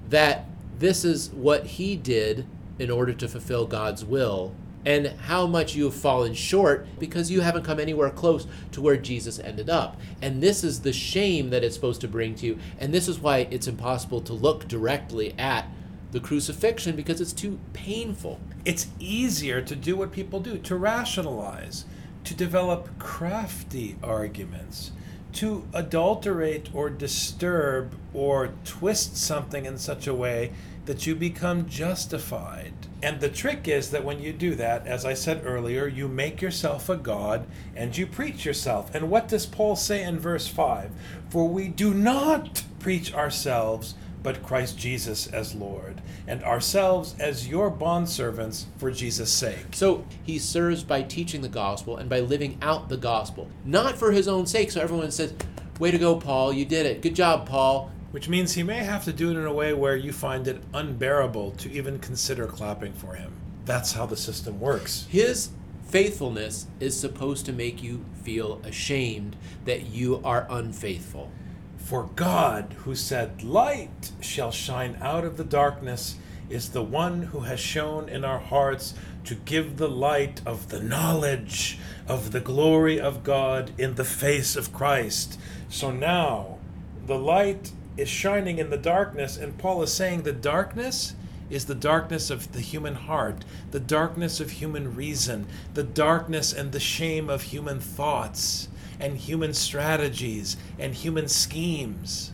that 0.10 0.46
this 0.80 1.06
is 1.06 1.30
what 1.32 1.66
he 1.66 1.96
did 1.96 2.46
in 2.80 2.90
order 2.90 3.14
to 3.14 3.28
fulfill 3.28 3.68
God's 3.68 4.04
will 4.06 4.56
and 4.86 5.08
how 5.08 5.46
much 5.46 5.76
you 5.76 5.84
have 5.86 5.94
fallen 5.94 6.34
short 6.34 6.88
because 7.00 7.30
you 7.30 7.42
haven't 7.42 7.64
come 7.64 7.80
anywhere 7.80 8.10
close 8.10 8.48
to 8.72 8.82
where 8.82 8.96
Jesus 8.96 9.40
ended 9.40 9.70
up. 9.70 10.00
And 10.22 10.42
this 10.42 10.64
is 10.64 10.82
the 10.82 10.94
shame 10.94 11.50
that 11.50 11.64
it's 11.64 11.76
supposed 11.76 12.02
to 12.02 12.08
bring 12.08 12.36
to 12.36 12.46
you. 12.46 12.60
And 12.80 12.94
this 12.94 13.08
is 13.08 13.20
why 13.20 13.48
it's 13.52 13.68
impossible 13.68 14.22
to 14.22 14.34
look 14.34 14.68
directly 14.68 15.36
at 15.38 15.68
the 16.12 16.20
crucifixion 16.20 16.96
because 16.96 17.20
it's 17.20 17.34
too 17.34 17.60
painful. 17.74 18.40
It's 18.66 18.88
easier 19.00 19.62
to 19.62 19.76
do 19.76 19.98
what 19.98 20.12
people 20.12 20.40
do, 20.40 20.58
to 20.60 20.76
rationalize, 20.76 21.86
to 22.24 22.34
develop 22.34 22.98
crafty 22.98 23.98
arguments, 24.02 24.92
to 25.34 25.68
adulterate 25.74 26.70
or 26.74 26.90
disturb 26.90 27.94
or 28.14 28.54
twist 28.66 29.18
something 29.18 29.66
in 29.66 29.78
such 29.78 30.08
a 30.08 30.14
way 30.14 30.52
that 30.86 31.06
you 31.06 31.16
become 31.16 31.70
justified. 31.70 32.74
And 33.04 33.20
the 33.20 33.30
trick 33.30 33.68
is 33.68 33.92
that 33.92 34.04
when 34.04 34.20
you 34.20 34.34
do 34.34 34.56
that, 34.56 34.88
as 34.88 35.06
I 35.06 35.14
said 35.14 35.44
earlier, 35.46 35.88
you 35.88 36.08
make 36.08 36.42
yourself 36.42 36.90
a 36.90 36.98
God 36.98 37.46
and 37.76 37.96
you 37.96 38.08
preach 38.08 38.44
yourself. 38.44 38.94
And 38.96 39.10
what 39.10 39.28
does 39.28 39.46
Paul 39.46 39.76
say 39.76 40.04
in 40.04 40.20
verse 40.20 40.48
5? 40.48 40.90
For 41.30 41.48
we 41.48 41.68
do 41.68 41.94
not 41.94 42.64
preach 42.80 43.14
ourselves, 43.14 43.94
but 44.22 44.44
Christ 44.44 44.78
Jesus 44.78 45.28
as 45.28 45.56
Lord, 45.56 46.02
and 46.28 46.44
ourselves 46.44 47.16
as 47.20 47.48
your 47.48 47.72
bondservants 47.72 48.66
for 48.78 48.92
Jesus' 48.92 49.32
sake. 49.32 49.68
So 49.72 50.06
he 50.24 50.40
serves 50.40 50.84
by 50.84 51.04
teaching 51.04 51.42
the 51.42 51.50
gospel 51.50 51.98
and 51.98 52.10
by 52.10 52.20
living 52.20 52.58
out 52.62 52.90
the 52.90 52.98
gospel, 52.98 53.48
not 53.66 53.98
for 53.98 54.12
his 54.12 54.28
own 54.28 54.46
sake. 54.46 54.72
So 54.72 54.82
everyone 54.82 55.12
says, 55.12 55.34
Way 55.80 55.92
to 55.92 55.98
go, 55.98 56.18
Paul, 56.18 56.52
you 56.52 56.66
did 56.66 56.86
it. 56.86 57.02
Good 57.02 57.16
job, 57.16 57.48
Paul 57.48 57.92
which 58.12 58.28
means 58.28 58.54
he 58.54 58.64
may 58.64 58.80
have 58.84 59.06
to 59.06 59.14
do 59.14 59.30
it 59.30 59.38
in 59.38 59.46
a 59.46 59.54
way 59.54 59.74
where 59.74 59.96
you 59.96 60.12
find 60.12 60.48
it 60.48 60.64
unbearable 60.74 61.52
to 61.52 61.72
even 61.72 62.00
consider 62.00 62.48
clapping 62.48 62.94
for 62.94 63.16
him. 63.16 63.34
That's 63.66 63.94
how 63.94 64.06
the 64.06 64.18
system 64.18 64.60
works. 64.60 65.06
His 65.10 65.52
faithfulness 65.84 66.68
is 66.80 67.00
supposed 67.00 67.46
to 67.46 67.54
make 67.54 67.84
you 67.84 68.04
feel 68.24 68.62
ashamed 68.64 69.36
that 69.66 69.88
you 69.88 70.22
are 70.24 70.48
unfaithful. 70.50 71.32
For 71.80 72.10
God, 72.16 72.76
who 72.84 72.94
said, 72.94 73.42
Light 73.42 74.12
shall 74.22 74.52
shine 74.52 74.98
out 75.02 75.26
of 75.26 75.38
the 75.38 75.44
darkness, 75.44 76.18
is 76.50 76.70
the 76.70 76.84
one 76.84 77.24
who 77.24 77.42
has 77.42 77.60
shown 77.60 78.10
in 78.10 78.24
our 78.24 78.40
hearts 78.40 78.94
to 79.26 79.36
give 79.36 79.78
the 79.78 79.90
light 79.90 80.42
of 80.46 80.70
the 80.70 80.82
knowledge 80.82 81.80
of 82.08 82.32
the 82.32 82.40
glory 82.40 83.00
of 83.00 83.24
God 83.24 83.72
in 83.78 83.96
the 83.96 84.06
face 84.06 84.56
of 84.56 84.74
Christ. 84.74 85.40
So 85.70 85.92
now, 85.92 86.58
the 87.06 87.18
light 87.18 87.72
is 87.98 88.10
shining 88.10 88.60
in 88.60 88.70
the 88.70 88.78
darkness, 88.78 89.38
and 89.38 89.58
Paul 89.58 89.82
is 89.84 89.94
saying 89.94 90.22
the 90.22 90.32
darkness 90.32 91.16
is 91.50 91.66
the 91.66 91.76
darkness 91.76 92.30
of 92.30 92.52
the 92.52 92.62
human 92.62 92.96
heart, 92.96 93.44
the 93.72 93.80
darkness 93.80 94.40
of 94.40 94.52
human 94.52 94.96
reason, 94.96 95.48
the 95.74 95.84
darkness 95.84 96.54
and 96.54 96.72
the 96.72 96.80
shame 96.80 97.30
of 97.30 97.44
human 97.44 97.80
thoughts 97.80 98.68
and 99.00 99.18
human 99.18 99.54
strategies 99.54 100.58
and 100.78 100.94
human 100.94 101.28
schemes. 101.28 102.34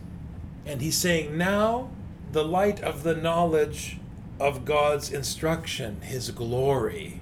And 0.64 0.80
he's 0.80 0.96
saying 0.96 1.36
now 1.36 1.90
the 2.32 2.44
light 2.44 2.80
of 2.80 3.02
the 3.02 3.14
knowledge 3.14 3.98
of 4.38 4.64
God's 4.64 5.10
instruction, 5.10 6.00
his 6.02 6.30
glory, 6.30 7.20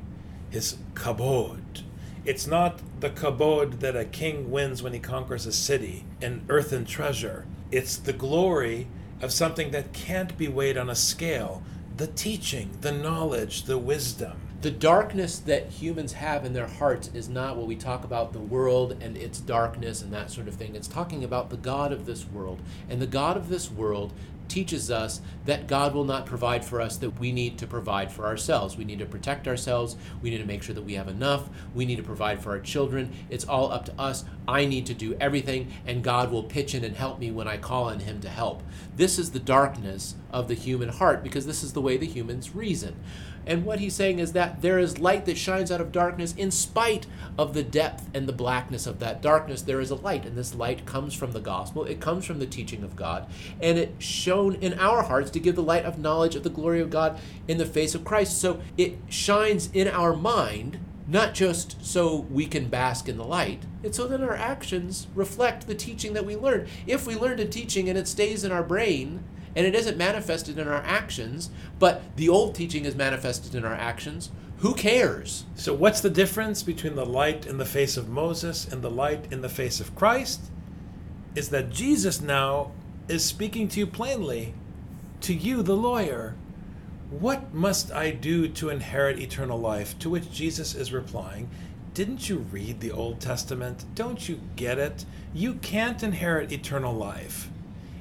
his 0.50 0.76
kabod. 0.94 1.82
It's 2.24 2.46
not 2.46 2.80
the 3.00 3.10
kabod 3.10 3.80
that 3.80 3.96
a 3.96 4.04
king 4.04 4.50
wins 4.50 4.82
when 4.82 4.94
he 4.94 4.98
conquers 4.98 5.46
a 5.46 5.52
city, 5.52 6.04
an 6.22 6.44
earthen 6.48 6.86
treasure. 6.86 7.44
It's 7.70 7.96
the 7.96 8.14
glory 8.14 8.88
of 9.20 9.32
something 9.32 9.70
that 9.72 9.92
can't 9.92 10.36
be 10.38 10.48
weighed 10.48 10.78
on 10.78 10.88
a 10.88 10.94
scale 10.94 11.62
the 11.96 12.06
teaching, 12.08 12.76
the 12.80 12.90
knowledge, 12.90 13.64
the 13.64 13.78
wisdom. 13.78 14.43
The 14.64 14.70
darkness 14.70 15.40
that 15.40 15.68
humans 15.68 16.14
have 16.14 16.46
in 16.46 16.54
their 16.54 16.66
hearts 16.66 17.10
is 17.12 17.28
not 17.28 17.58
what 17.58 17.66
we 17.66 17.76
talk 17.76 18.02
about 18.02 18.32
the 18.32 18.38
world 18.38 18.96
and 19.02 19.14
its 19.14 19.38
darkness 19.38 20.00
and 20.00 20.10
that 20.14 20.30
sort 20.30 20.48
of 20.48 20.54
thing. 20.54 20.74
It's 20.74 20.88
talking 20.88 21.22
about 21.22 21.50
the 21.50 21.58
God 21.58 21.92
of 21.92 22.06
this 22.06 22.24
world. 22.24 22.62
And 22.88 22.98
the 22.98 23.06
God 23.06 23.36
of 23.36 23.50
this 23.50 23.70
world 23.70 24.14
teaches 24.48 24.90
us 24.90 25.20
that 25.44 25.66
God 25.66 25.94
will 25.94 26.04
not 26.04 26.24
provide 26.24 26.64
for 26.64 26.80
us, 26.80 26.96
that 26.98 27.18
we 27.20 27.30
need 27.30 27.58
to 27.58 27.66
provide 27.66 28.10
for 28.10 28.24
ourselves. 28.24 28.74
We 28.74 28.86
need 28.86 29.00
to 29.00 29.06
protect 29.06 29.46
ourselves. 29.46 29.96
We 30.22 30.30
need 30.30 30.38
to 30.38 30.46
make 30.46 30.62
sure 30.62 30.74
that 30.74 30.84
we 30.84 30.94
have 30.94 31.08
enough. 31.08 31.50
We 31.74 31.84
need 31.84 31.96
to 31.96 32.02
provide 32.02 32.42
for 32.42 32.52
our 32.52 32.60
children. 32.60 33.12
It's 33.28 33.44
all 33.44 33.70
up 33.70 33.84
to 33.86 34.00
us. 34.00 34.24
I 34.48 34.64
need 34.64 34.86
to 34.86 34.94
do 34.94 35.14
everything, 35.20 35.72
and 35.86 36.02
God 36.02 36.30
will 36.30 36.42
pitch 36.42 36.74
in 36.74 36.84
and 36.84 36.96
help 36.96 37.18
me 37.18 37.30
when 37.30 37.48
I 37.48 37.56
call 37.56 37.84
on 37.84 38.00
Him 38.00 38.20
to 38.20 38.28
help. 38.28 38.62
This 38.96 39.18
is 39.18 39.30
the 39.30 39.40
darkness 39.40 40.14
of 40.30 40.48
the 40.48 40.54
human 40.54 40.88
heart 40.88 41.22
because 41.22 41.46
this 41.46 41.62
is 41.62 41.72
the 41.72 41.80
way 41.80 41.96
the 41.96 42.06
humans 42.06 42.54
reason. 42.54 42.96
And 43.46 43.64
what 43.64 43.80
he's 43.80 43.94
saying 43.94 44.18
is 44.18 44.32
that 44.32 44.62
there 44.62 44.78
is 44.78 44.98
light 44.98 45.26
that 45.26 45.36
shines 45.36 45.70
out 45.70 45.80
of 45.80 45.92
darkness 45.92 46.34
in 46.36 46.50
spite 46.50 47.06
of 47.38 47.54
the 47.54 47.62
depth 47.62 48.08
and 48.14 48.28
the 48.28 48.32
blackness 48.32 48.86
of 48.86 49.00
that 49.00 49.20
darkness. 49.20 49.62
There 49.62 49.80
is 49.80 49.90
a 49.90 49.96
light, 49.96 50.24
and 50.24 50.36
this 50.36 50.54
light 50.54 50.86
comes 50.86 51.14
from 51.14 51.32
the 51.32 51.40
gospel. 51.40 51.84
It 51.84 52.00
comes 52.00 52.24
from 52.24 52.38
the 52.38 52.46
teaching 52.46 52.82
of 52.82 52.96
God, 52.96 53.26
and 53.60 53.78
it 53.78 53.94
shone 53.98 54.54
in 54.56 54.78
our 54.78 55.02
hearts 55.02 55.30
to 55.32 55.40
give 55.40 55.56
the 55.56 55.62
light 55.62 55.84
of 55.84 55.98
knowledge 55.98 56.36
of 56.36 56.42
the 56.42 56.50
glory 56.50 56.80
of 56.80 56.90
God 56.90 57.18
in 57.48 57.58
the 57.58 57.66
face 57.66 57.94
of 57.94 58.04
Christ. 58.04 58.40
So 58.40 58.60
it 58.76 58.96
shines 59.08 59.70
in 59.72 59.88
our 59.88 60.14
mind, 60.14 60.78
not 61.06 61.34
just 61.34 61.84
so 61.84 62.26
we 62.30 62.46
can 62.46 62.68
bask 62.68 63.08
in 63.08 63.18
the 63.18 63.24
light, 63.24 63.64
it's 63.82 63.98
so 63.98 64.06
that 64.06 64.22
our 64.22 64.34
actions 64.34 65.06
reflect 65.14 65.66
the 65.66 65.74
teaching 65.74 66.14
that 66.14 66.24
we 66.24 66.36
learned. 66.36 66.68
If 66.86 67.06
we 67.06 67.14
learned 67.14 67.40
a 67.40 67.44
teaching 67.44 67.88
and 67.88 67.98
it 67.98 68.08
stays 68.08 68.44
in 68.44 68.52
our 68.52 68.62
brain, 68.62 69.22
and 69.56 69.66
it 69.66 69.74
isn't 69.74 69.96
manifested 69.96 70.58
in 70.58 70.68
our 70.68 70.82
actions, 70.82 71.50
but 71.78 72.16
the 72.16 72.28
old 72.28 72.54
teaching 72.54 72.84
is 72.84 72.94
manifested 72.94 73.54
in 73.54 73.64
our 73.64 73.74
actions. 73.74 74.30
Who 74.58 74.74
cares? 74.74 75.44
So, 75.54 75.74
what's 75.74 76.00
the 76.00 76.10
difference 76.10 76.62
between 76.62 76.94
the 76.94 77.04
light 77.04 77.46
in 77.46 77.58
the 77.58 77.64
face 77.64 77.96
of 77.96 78.08
Moses 78.08 78.66
and 78.66 78.82
the 78.82 78.90
light 78.90 79.30
in 79.30 79.42
the 79.42 79.48
face 79.48 79.80
of 79.80 79.94
Christ? 79.94 80.40
Is 81.34 81.50
that 81.50 81.70
Jesus 81.70 82.20
now 82.20 82.72
is 83.08 83.24
speaking 83.24 83.68
to 83.68 83.80
you 83.80 83.86
plainly, 83.86 84.54
to 85.20 85.34
you, 85.34 85.62
the 85.62 85.76
lawyer. 85.76 86.34
What 87.10 87.52
must 87.52 87.92
I 87.92 88.10
do 88.10 88.48
to 88.48 88.70
inherit 88.70 89.18
eternal 89.18 89.58
life? 89.58 89.98
To 90.00 90.10
which 90.10 90.32
Jesus 90.32 90.74
is 90.74 90.92
replying, 90.92 91.50
Didn't 91.92 92.28
you 92.28 92.38
read 92.50 92.80
the 92.80 92.90
Old 92.90 93.20
Testament? 93.20 93.84
Don't 93.94 94.28
you 94.28 94.40
get 94.56 94.78
it? 94.78 95.04
You 95.32 95.54
can't 95.54 96.02
inherit 96.02 96.52
eternal 96.52 96.94
life. 96.94 97.50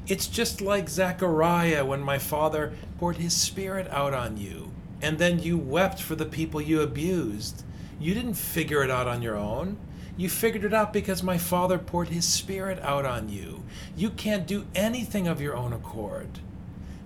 It's 0.06 0.28
just 0.28 0.60
like 0.60 0.90
Zechariah 0.90 1.86
when 1.86 2.02
my 2.02 2.18
father 2.18 2.74
poured 3.00 3.18
his 3.18 3.34
spirit 3.34 3.88
out 3.90 4.14
on 4.14 4.38
you, 4.38 4.72
and 5.02 5.18
then 5.18 5.40
you 5.40 5.58
wept 5.58 6.02
for 6.02 6.16
the 6.16 6.26
people 6.26 6.60
you 6.62 6.82
abused. 6.82 7.64
You 8.00 8.14
didn't 8.14 8.34
figure 8.34 8.84
it 8.84 8.92
out 8.92 9.08
on 9.08 9.22
your 9.22 9.38
own. 9.38 9.78
You 10.18 10.30
figured 10.30 10.66
it 10.66 10.74
out 10.74 10.92
because 10.92 11.24
my 11.24 11.38
father 11.38 11.80
poured 11.80 12.10
his 12.10 12.28
spirit 12.28 12.80
out 12.82 13.06
on 13.06 13.30
you. 13.30 13.64
You 13.96 14.10
can't 14.10 14.46
do 14.46 14.66
anything 14.76 15.28
of 15.28 15.42
your 15.42 15.56
own 15.56 15.72
accord. 15.72 16.40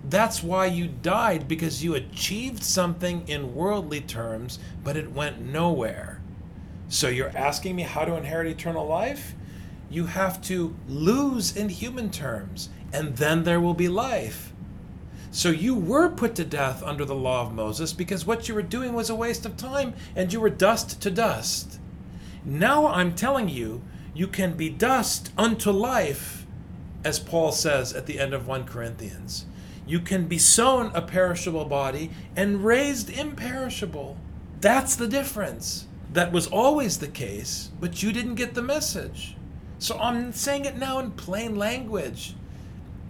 That's 0.04 0.42
why 0.42 0.66
you 0.66 0.88
died, 0.88 1.46
because 1.46 1.84
you 1.84 1.94
achieved 1.94 2.62
something 2.62 3.26
in 3.28 3.54
worldly 3.54 4.00
terms, 4.00 4.58
but 4.82 4.96
it 4.96 5.12
went 5.12 5.40
nowhere. 5.40 6.20
So 6.88 7.08
you're 7.08 7.36
asking 7.36 7.76
me 7.76 7.82
how 7.82 8.04
to 8.04 8.16
inherit 8.16 8.48
eternal 8.48 8.86
life? 8.86 9.34
You 9.90 10.06
have 10.06 10.42
to 10.42 10.76
lose 10.86 11.56
in 11.56 11.68
human 11.68 12.10
terms, 12.10 12.68
and 12.92 13.16
then 13.16 13.44
there 13.44 13.60
will 13.60 13.74
be 13.74 13.88
life. 13.88 14.52
So 15.30 15.50
you 15.50 15.74
were 15.74 16.08
put 16.08 16.34
to 16.36 16.44
death 16.44 16.82
under 16.82 17.04
the 17.04 17.14
law 17.14 17.42
of 17.42 17.52
Moses 17.52 17.92
because 17.92 18.26
what 18.26 18.48
you 18.48 18.54
were 18.54 18.62
doing 18.62 18.94
was 18.94 19.10
a 19.10 19.14
waste 19.14 19.44
of 19.44 19.56
time 19.56 19.94
and 20.16 20.32
you 20.32 20.40
were 20.40 20.50
dust 20.50 21.00
to 21.02 21.10
dust. 21.10 21.78
Now 22.44 22.86
I'm 22.86 23.14
telling 23.14 23.48
you, 23.48 23.82
you 24.14 24.26
can 24.26 24.54
be 24.54 24.70
dust 24.70 25.30
unto 25.36 25.70
life, 25.70 26.46
as 27.04 27.18
Paul 27.18 27.52
says 27.52 27.92
at 27.92 28.06
the 28.06 28.18
end 28.18 28.32
of 28.32 28.46
1 28.46 28.64
Corinthians. 28.64 29.44
You 29.86 30.00
can 30.00 30.26
be 30.26 30.38
sown 30.38 30.90
a 30.94 31.02
perishable 31.02 31.66
body 31.66 32.10
and 32.34 32.64
raised 32.64 33.10
imperishable. 33.10 34.16
That's 34.60 34.96
the 34.96 35.08
difference. 35.08 35.86
That 36.12 36.32
was 36.32 36.46
always 36.46 36.98
the 36.98 37.08
case, 37.08 37.70
but 37.80 38.02
you 38.02 38.12
didn't 38.12 38.36
get 38.36 38.54
the 38.54 38.62
message. 38.62 39.36
So 39.78 39.98
I'm 39.98 40.32
saying 40.32 40.64
it 40.64 40.76
now 40.76 40.98
in 40.98 41.12
plain 41.12 41.56
language. 41.56 42.34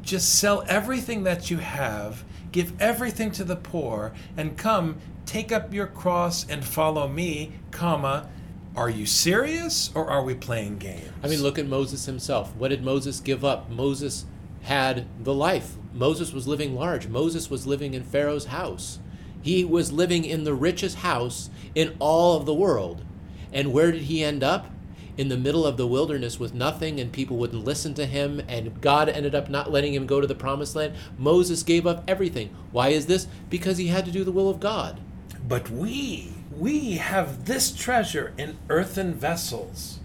Just 0.08 0.38
sell 0.38 0.64
everything 0.66 1.24
that 1.24 1.50
you 1.50 1.58
have, 1.58 2.24
give 2.50 2.72
everything 2.80 3.30
to 3.32 3.44
the 3.44 3.56
poor, 3.56 4.14
and 4.38 4.56
come 4.56 4.96
take 5.26 5.52
up 5.52 5.74
your 5.74 5.86
cross 5.86 6.48
and 6.48 6.64
follow 6.64 7.06
me, 7.06 7.52
comma. 7.72 8.26
Are 8.74 8.88
you 8.88 9.04
serious 9.04 9.90
or 9.94 10.08
are 10.08 10.22
we 10.22 10.34
playing 10.34 10.78
games? 10.78 11.10
I 11.22 11.28
mean, 11.28 11.42
look 11.42 11.58
at 11.58 11.66
Moses 11.66 12.06
himself. 12.06 12.56
What 12.56 12.68
did 12.68 12.82
Moses 12.82 13.20
give 13.20 13.44
up? 13.44 13.68
Moses 13.68 14.24
had 14.62 15.04
the 15.22 15.34
life. 15.34 15.74
Moses 15.92 16.32
was 16.32 16.48
living 16.48 16.74
large. 16.74 17.06
Moses 17.06 17.50
was 17.50 17.66
living 17.66 17.92
in 17.92 18.02
Pharaoh's 18.02 18.46
house. 18.46 19.00
He 19.42 19.62
was 19.62 19.92
living 19.92 20.24
in 20.24 20.44
the 20.44 20.54
richest 20.54 20.96
house 20.96 21.50
in 21.74 21.94
all 21.98 22.38
of 22.38 22.46
the 22.46 22.54
world. 22.54 23.04
And 23.52 23.74
where 23.74 23.92
did 23.92 24.04
he 24.04 24.24
end 24.24 24.42
up? 24.42 24.70
In 25.18 25.28
the 25.28 25.36
middle 25.36 25.66
of 25.66 25.76
the 25.76 25.86
wilderness 25.86 26.38
with 26.38 26.54
nothing 26.54 26.98
and 27.00 27.12
people 27.12 27.36
wouldn't 27.36 27.64
listen 27.64 27.92
to 27.92 28.06
him 28.06 28.40
and 28.48 28.80
God 28.80 29.08
ended 29.08 29.34
up 29.34 29.50
not 29.50 29.70
letting 29.70 29.92
him 29.92 30.06
go 30.06 30.20
to 30.20 30.26
the 30.26 30.34
promised 30.34 30.76
land. 30.76 30.94
Moses 31.18 31.64
gave 31.64 31.86
up 31.86 32.04
everything. 32.08 32.54
Why 32.70 32.88
is 32.90 33.06
this? 33.06 33.26
Because 33.50 33.78
he 33.78 33.88
had 33.88 34.04
to 34.06 34.12
do 34.12 34.22
the 34.22 34.32
will 34.32 34.48
of 34.48 34.60
God. 34.60 35.00
But 35.46 35.68
we, 35.70 36.32
we 36.56 36.92
have 36.92 37.46
this 37.46 37.74
treasure 37.74 38.32
in 38.38 38.58
earthen 38.68 39.12
vessels, 39.12 39.98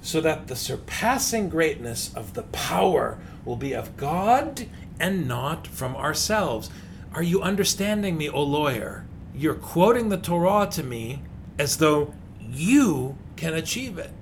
so 0.00 0.20
that 0.20 0.46
the 0.46 0.56
surpassing 0.56 1.48
greatness 1.48 2.12
of 2.14 2.34
the 2.34 2.42
power 2.44 3.18
will 3.44 3.56
be 3.56 3.72
of 3.72 3.96
God 3.96 4.68
and 5.00 5.26
not 5.26 5.66
from 5.66 5.96
ourselves. 5.96 6.70
Are 7.14 7.22
you 7.22 7.42
understanding 7.42 8.16
me, 8.16 8.28
O 8.28 8.42
lawyer? 8.42 9.06
You're 9.34 9.54
quoting 9.54 10.08
the 10.08 10.18
Torah 10.18 10.68
to 10.72 10.82
me 10.84 11.22
as 11.58 11.78
though 11.78 12.14
you 12.40 13.16
can 13.36 13.54
achieve 13.54 13.98
it. 13.98 14.21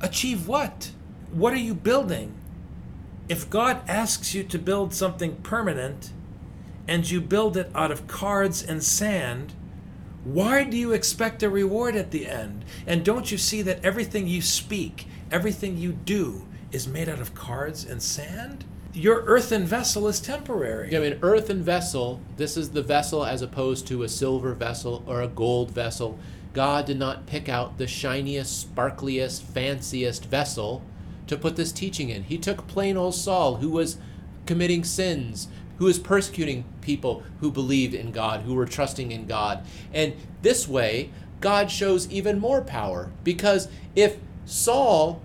Achieve 0.00 0.48
what? 0.48 0.92
What 1.30 1.52
are 1.52 1.58
you 1.58 1.74
building? 1.74 2.34
If 3.28 3.50
God 3.50 3.82
asks 3.88 4.34
you 4.34 4.42
to 4.44 4.58
build 4.58 4.94
something 4.94 5.36
permanent 5.36 6.12
and 6.88 7.08
you 7.08 7.20
build 7.20 7.56
it 7.56 7.70
out 7.74 7.90
of 7.90 8.06
cards 8.06 8.62
and 8.62 8.82
sand, 8.82 9.52
why 10.24 10.64
do 10.64 10.76
you 10.76 10.92
expect 10.92 11.42
a 11.42 11.50
reward 11.50 11.96
at 11.96 12.10
the 12.10 12.26
end? 12.26 12.64
And 12.86 13.04
don't 13.04 13.30
you 13.30 13.38
see 13.38 13.62
that 13.62 13.84
everything 13.84 14.26
you 14.26 14.42
speak, 14.42 15.06
everything 15.30 15.76
you 15.76 15.92
do, 15.92 16.46
is 16.72 16.88
made 16.88 17.08
out 17.08 17.20
of 17.20 17.34
cards 17.34 17.84
and 17.84 18.02
sand? 18.02 18.64
Your 18.92 19.22
earthen 19.26 19.66
vessel 19.66 20.08
is 20.08 20.18
temporary. 20.18 20.96
I 20.96 21.00
mean, 21.00 21.20
earthen 21.22 21.62
vessel, 21.62 22.20
this 22.36 22.56
is 22.56 22.70
the 22.70 22.82
vessel 22.82 23.24
as 23.24 23.40
opposed 23.40 23.86
to 23.86 24.02
a 24.02 24.08
silver 24.08 24.52
vessel 24.52 25.04
or 25.06 25.22
a 25.22 25.28
gold 25.28 25.70
vessel. 25.70 26.18
God 26.54 26.86
did 26.86 26.98
not 26.98 27.26
pick 27.26 27.48
out 27.48 27.78
the 27.78 27.86
shiniest, 27.86 28.74
sparkliest, 28.74 29.42
fanciest 29.42 30.24
vessel 30.24 30.82
to 31.28 31.36
put 31.36 31.54
this 31.54 31.70
teaching 31.70 32.08
in. 32.08 32.24
He 32.24 32.36
took 32.36 32.66
plain 32.66 32.96
old 32.96 33.14
Saul, 33.14 33.56
who 33.56 33.70
was 33.70 33.98
committing 34.44 34.82
sins, 34.82 35.46
who 35.78 35.84
was 35.84 36.00
persecuting 36.00 36.64
people 36.80 37.22
who 37.38 37.52
believed 37.52 37.94
in 37.94 38.10
God, 38.10 38.40
who 38.40 38.54
were 38.54 38.66
trusting 38.66 39.12
in 39.12 39.26
God. 39.26 39.64
And 39.94 40.14
this 40.42 40.66
way, 40.66 41.10
God 41.40 41.70
shows 41.70 42.10
even 42.10 42.40
more 42.40 42.60
power 42.60 43.12
because 43.22 43.68
if 43.94 44.16
Saul 44.46 45.22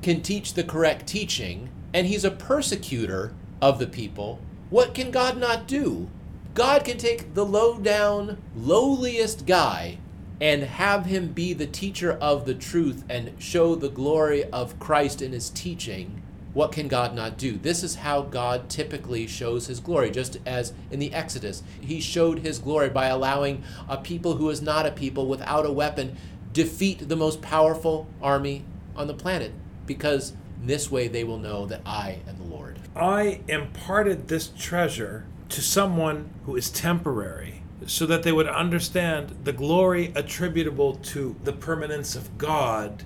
can 0.00 0.22
teach 0.22 0.54
the 0.54 0.64
correct 0.64 1.06
teaching 1.06 1.68
and 1.94 2.06
he's 2.06 2.24
a 2.24 2.30
persecutor 2.30 3.32
of 3.62 3.78
the 3.78 3.86
people, 3.86 4.40
what 4.68 4.92
can 4.92 5.10
God 5.10 5.38
not 5.38 5.66
do? 5.66 6.10
God 6.52 6.84
can 6.84 6.98
take 6.98 7.34
the 7.34 7.46
low 7.46 7.78
down, 7.78 8.36
lowliest 8.54 9.46
guy 9.46 9.98
and 10.40 10.64
have 10.64 11.06
him 11.06 11.28
be 11.28 11.52
the 11.52 11.66
teacher 11.66 12.18
of 12.20 12.44
the 12.44 12.54
truth 12.54 13.04
and 13.08 13.32
show 13.38 13.74
the 13.74 13.88
glory 13.88 14.44
of 14.44 14.78
Christ 14.80 15.22
in 15.22 15.32
his 15.32 15.48
teaching, 15.48 16.20
what 16.52 16.72
can 16.72 16.86
God 16.86 17.14
not 17.14 17.38
do? 17.38 17.56
This 17.56 17.82
is 17.82 17.96
how 17.96 18.22
God 18.22 18.68
typically 18.68 19.26
shows 19.26 19.66
his 19.66 19.80
glory, 19.80 20.10
just 20.10 20.38
as 20.46 20.72
in 20.90 21.00
the 21.00 21.12
Exodus. 21.12 21.62
He 21.80 22.00
showed 22.00 22.40
his 22.40 22.58
glory 22.58 22.90
by 22.90 23.06
allowing 23.06 23.64
a 23.88 23.96
people 23.96 24.36
who 24.36 24.50
is 24.50 24.62
not 24.62 24.86
a 24.86 24.92
people 24.92 25.26
without 25.26 25.66
a 25.66 25.72
weapon 25.72 26.16
defeat 26.52 27.08
the 27.08 27.16
most 27.16 27.42
powerful 27.42 28.06
army 28.22 28.64
on 28.94 29.08
the 29.08 29.14
planet, 29.14 29.52
because 29.86 30.34
this 30.68 30.90
way 30.90 31.08
they 31.08 31.24
will 31.24 31.38
know 31.38 31.66
that 31.66 31.82
I 31.84 32.20
am 32.28 32.38
the 32.38 32.54
Lord. 32.54 32.78
I 32.96 33.40
imparted 33.48 34.28
this 34.28 34.48
treasure 34.48 35.26
to 35.50 35.60
someone 35.60 36.30
who 36.46 36.56
is 36.56 36.70
temporary 36.70 37.62
so 37.86 38.06
that 38.06 38.22
they 38.22 38.32
would 38.32 38.48
understand 38.48 39.36
the 39.44 39.52
glory 39.52 40.12
attributable 40.14 40.94
to 40.96 41.36
the 41.44 41.52
permanence 41.52 42.16
of 42.16 42.38
God 42.38 43.02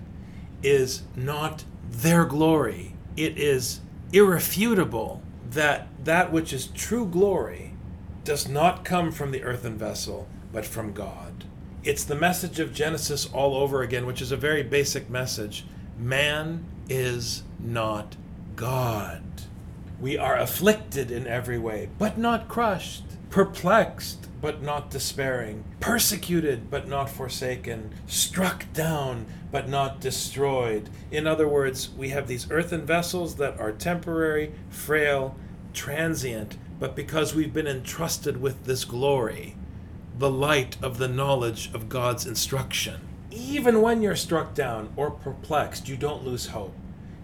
is 0.63 1.03
not 1.17 1.65
their 1.91 2.25
glory. 2.25 2.95
It 3.17 3.39
is 3.39 3.81
irrefutable 4.13 5.23
that 5.51 5.89
that 6.05 6.33
which 6.33 6.53
is 6.53 6.69
true 6.69 7.07
glory 7.07 7.75
does 8.25 8.49
not 8.49 8.85
come 8.85 9.11
from 9.11 9.31
the 9.31 9.43
earthen 9.43 9.77
vessel, 9.77 10.29
but 10.53 10.67
from 10.67 10.93
God. 10.93 11.45
It's 11.83 12.05
the 12.05 12.15
message 12.15 12.61
of 12.61 12.75
Genesis 12.75 13.27
all 13.33 13.55
over 13.55 13.83
again, 13.83 14.05
which 14.05 14.21
is 14.21 14.33
a 14.33 14.37
very 14.37 14.63
basic 14.63 15.09
message. 15.09 15.65
Man 15.99 16.65
is 16.89 17.43
not 17.59 18.17
God. 18.57 19.23
We 20.01 20.17
are 20.17 20.37
afflicted 20.37 21.11
in 21.11 21.27
every 21.27 21.59
way, 21.59 21.89
but 21.99 22.19
not 22.19 22.49
crushed, 22.49 23.05
perplexed, 23.31 24.29
but 24.41 24.63
not 24.63 24.91
despairing, 24.91 25.65
persecuted 25.81 26.71
but 26.71 26.87
not 26.89 27.11
forsaken, 27.11 27.93
struck 28.07 28.73
down 28.73 29.27
but 29.51 29.69
not 29.69 30.01
destroyed. 30.01 30.89
In 31.11 31.27
other 31.27 31.49
words, 31.49 31.91
we 31.97 32.11
have 32.11 32.29
these 32.29 32.51
earthen 32.51 32.87
vessels 32.87 33.37
that 33.37 33.59
are 33.59 33.73
temporary, 33.73 34.53
frail, 34.69 35.37
transient, 35.73 36.57
but 36.79 36.95
because 36.95 37.35
we've 37.35 37.53
been 37.53 37.67
entrusted 37.67 38.41
with 38.41 38.65
this 38.65 38.85
glory, 38.85 39.57
the 40.19 40.31
light 40.31 40.77
of 40.83 40.99
the 40.99 41.09
knowledge 41.09 41.71
of 41.75 41.89
God's 41.89 42.27
instruction. 42.27 43.01
Even 43.31 43.83
when 43.83 44.03
you're 44.03 44.17
struck 44.17 44.55
down 44.55 44.93
or 44.97 45.11
perplexed, 45.11 45.89
you 45.89 45.97
don't 45.97 46.25
lose 46.25 46.47
hope. 46.47 46.75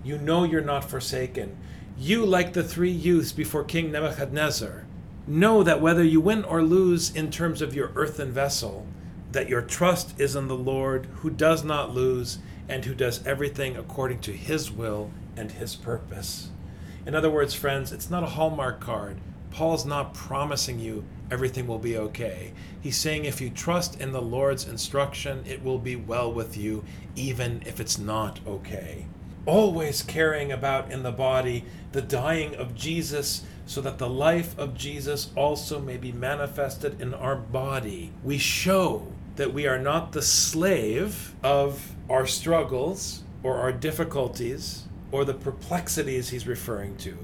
You 0.04 0.18
know 0.18 0.44
you're 0.44 0.60
not 0.60 0.84
forsaken. 0.84 1.56
You, 1.96 2.26
like 2.26 2.52
the 2.52 2.62
three 2.62 2.90
youths 2.90 3.32
before 3.32 3.64
King 3.64 3.90
Nebuchadnezzar, 3.90 4.84
know 5.26 5.62
that 5.62 5.80
whether 5.80 6.04
you 6.04 6.20
win 6.20 6.44
or 6.44 6.62
lose 6.62 7.14
in 7.14 7.30
terms 7.30 7.62
of 7.62 7.74
your 7.74 7.90
earthen 7.94 8.30
vessel, 8.30 8.86
that 9.32 9.48
your 9.48 9.62
trust 9.62 10.20
is 10.20 10.36
in 10.36 10.46
the 10.46 10.56
Lord 10.56 11.06
who 11.16 11.30
does 11.30 11.64
not 11.64 11.94
lose 11.94 12.38
and 12.68 12.84
who 12.84 12.94
does 12.94 13.26
everything 13.26 13.76
according 13.76 14.20
to 14.20 14.32
his 14.32 14.70
will 14.70 15.10
and 15.36 15.52
his 15.52 15.74
purpose. 15.74 16.50
In 17.06 17.14
other 17.14 17.30
words, 17.30 17.54
friends, 17.54 17.90
it's 17.90 18.10
not 18.10 18.22
a 18.22 18.26
Hallmark 18.26 18.80
card. 18.80 19.16
Paul's 19.50 19.86
not 19.86 20.14
promising 20.14 20.78
you 20.78 21.04
everything 21.30 21.66
will 21.66 21.78
be 21.78 21.96
okay. 21.96 22.52
He's 22.80 22.96
saying 22.96 23.24
if 23.24 23.40
you 23.40 23.50
trust 23.50 24.00
in 24.00 24.12
the 24.12 24.22
Lord's 24.22 24.68
instruction, 24.68 25.42
it 25.46 25.62
will 25.62 25.78
be 25.78 25.96
well 25.96 26.32
with 26.32 26.56
you, 26.56 26.84
even 27.16 27.62
if 27.64 27.80
it's 27.80 27.98
not 27.98 28.40
okay. 28.46 29.06
Always 29.46 30.02
caring 30.02 30.52
about 30.52 30.90
in 30.90 31.02
the 31.02 31.12
body 31.12 31.64
the 31.92 32.02
dying 32.02 32.54
of 32.54 32.74
Jesus 32.74 33.42
so 33.66 33.80
that 33.80 33.98
the 33.98 34.08
life 34.08 34.58
of 34.58 34.74
Jesus 34.74 35.30
also 35.36 35.80
may 35.80 35.96
be 35.96 36.12
manifested 36.12 37.00
in 37.00 37.14
our 37.14 37.36
body. 37.36 38.12
We 38.22 38.38
show 38.38 39.12
that 39.36 39.52
we 39.52 39.66
are 39.66 39.78
not 39.78 40.12
the 40.12 40.22
slave 40.22 41.34
of 41.42 41.94
our 42.08 42.26
struggles 42.26 43.22
or 43.42 43.56
our 43.58 43.72
difficulties 43.72 44.84
or 45.12 45.24
the 45.24 45.34
perplexities 45.34 46.30
he's 46.30 46.46
referring 46.46 46.96
to. 46.98 47.16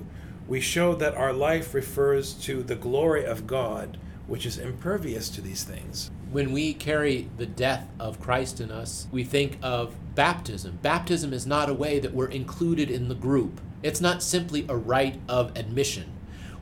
We 0.46 0.61
show 0.61 0.94
that 0.96 1.14
our 1.14 1.33
life 1.33 1.74
refers 1.74 2.35
to 2.44 2.62
the 2.62 2.74
glory 2.74 3.24
of 3.24 3.46
God, 3.46 3.98
which 4.26 4.44
is 4.44 4.59
impervious 4.59 5.28
to 5.30 5.40
these 5.40 5.64
things. 5.64 6.11
When 6.30 6.52
we 6.52 6.74
carry 6.74 7.28
the 7.37 7.46
death 7.46 7.88
of 7.98 8.20
Christ 8.20 8.61
in 8.61 8.70
us, 8.70 9.06
we 9.11 9.24
think 9.24 9.59
of 9.62 9.94
baptism. 10.20 10.78
Baptism 10.83 11.33
is 11.33 11.46
not 11.46 11.70
a 11.70 11.74
way 11.74 11.98
that 11.98 12.12
we're 12.12 12.28
included 12.28 12.90
in 12.90 13.09
the 13.09 13.14
group. 13.14 13.59
It's 13.83 14.02
not 14.02 14.22
simply 14.22 14.66
a 14.68 14.76
rite 14.76 15.18
of 15.30 15.56
admission 15.56 16.12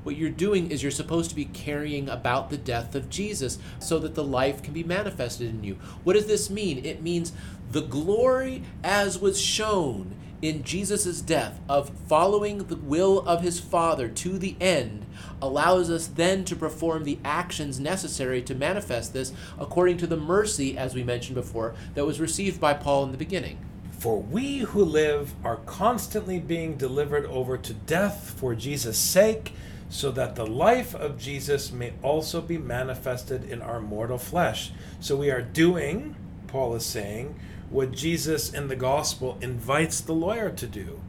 What 0.04 0.16
you're 0.16 0.30
doing 0.30 0.70
is 0.70 0.82
you're 0.82 0.92
supposed 0.92 1.30
to 1.30 1.36
be 1.36 1.46
carrying 1.46 2.08
about 2.08 2.50
the 2.50 2.56
death 2.56 2.94
of 2.94 3.10
Jesus 3.10 3.58
so 3.80 3.98
that 3.98 4.14
the 4.14 4.24
life 4.24 4.62
can 4.62 4.72
be 4.72 4.84
manifested 4.84 5.50
in 5.50 5.64
you. 5.64 5.74
What 6.04 6.14
does 6.14 6.26
this 6.26 6.50
mean? 6.50 6.84
It 6.84 7.02
means 7.02 7.32
the 7.72 7.82
glory 7.82 8.62
as 8.84 9.18
was 9.18 9.40
shown 9.40 10.14
in 10.40 10.62
Jesus' 10.62 11.20
death 11.20 11.58
of 11.68 11.90
following 12.08 12.58
the 12.64 12.76
will 12.76 13.20
of 13.20 13.42
his 13.42 13.58
Father 13.58 14.08
to 14.08 14.38
the 14.38 14.56
end 14.60 15.04
allows 15.42 15.90
us 15.90 16.06
then 16.06 16.44
to 16.44 16.54
perform 16.54 17.04
the 17.04 17.18
actions 17.24 17.80
necessary 17.80 18.40
to 18.42 18.54
manifest 18.54 19.12
this 19.12 19.32
according 19.58 19.96
to 19.98 20.06
the 20.06 20.16
mercy, 20.16 20.78
as 20.78 20.94
we 20.94 21.02
mentioned 21.02 21.34
before, 21.34 21.74
that 21.94 22.06
was 22.06 22.20
received 22.20 22.60
by 22.60 22.74
Paul 22.74 23.04
in 23.04 23.12
the 23.12 23.18
beginning. 23.18 23.58
For 23.98 24.20
we 24.20 24.58
who 24.58 24.84
live 24.84 25.34
are 25.42 25.56
constantly 25.56 26.38
being 26.38 26.76
delivered 26.76 27.26
over 27.26 27.58
to 27.58 27.74
death 27.74 28.34
for 28.38 28.54
Jesus' 28.54 28.98
sake, 28.98 29.52
so 29.90 30.10
that 30.12 30.36
the 30.36 30.46
life 30.46 30.94
of 30.94 31.18
Jesus 31.18 31.72
may 31.72 31.94
also 32.02 32.40
be 32.40 32.58
manifested 32.58 33.50
in 33.50 33.62
our 33.62 33.80
mortal 33.80 34.18
flesh. 34.18 34.70
So 35.00 35.16
we 35.16 35.30
are 35.30 35.42
doing, 35.42 36.14
Paul 36.46 36.74
is 36.74 36.84
saying, 36.84 37.40
what 37.70 37.92
Jesus 37.92 38.52
in 38.52 38.68
the 38.68 38.76
gospel 38.76 39.38
invites 39.40 40.00
the 40.00 40.14
lawyer 40.14 40.50
to 40.50 40.66
do 40.66 41.00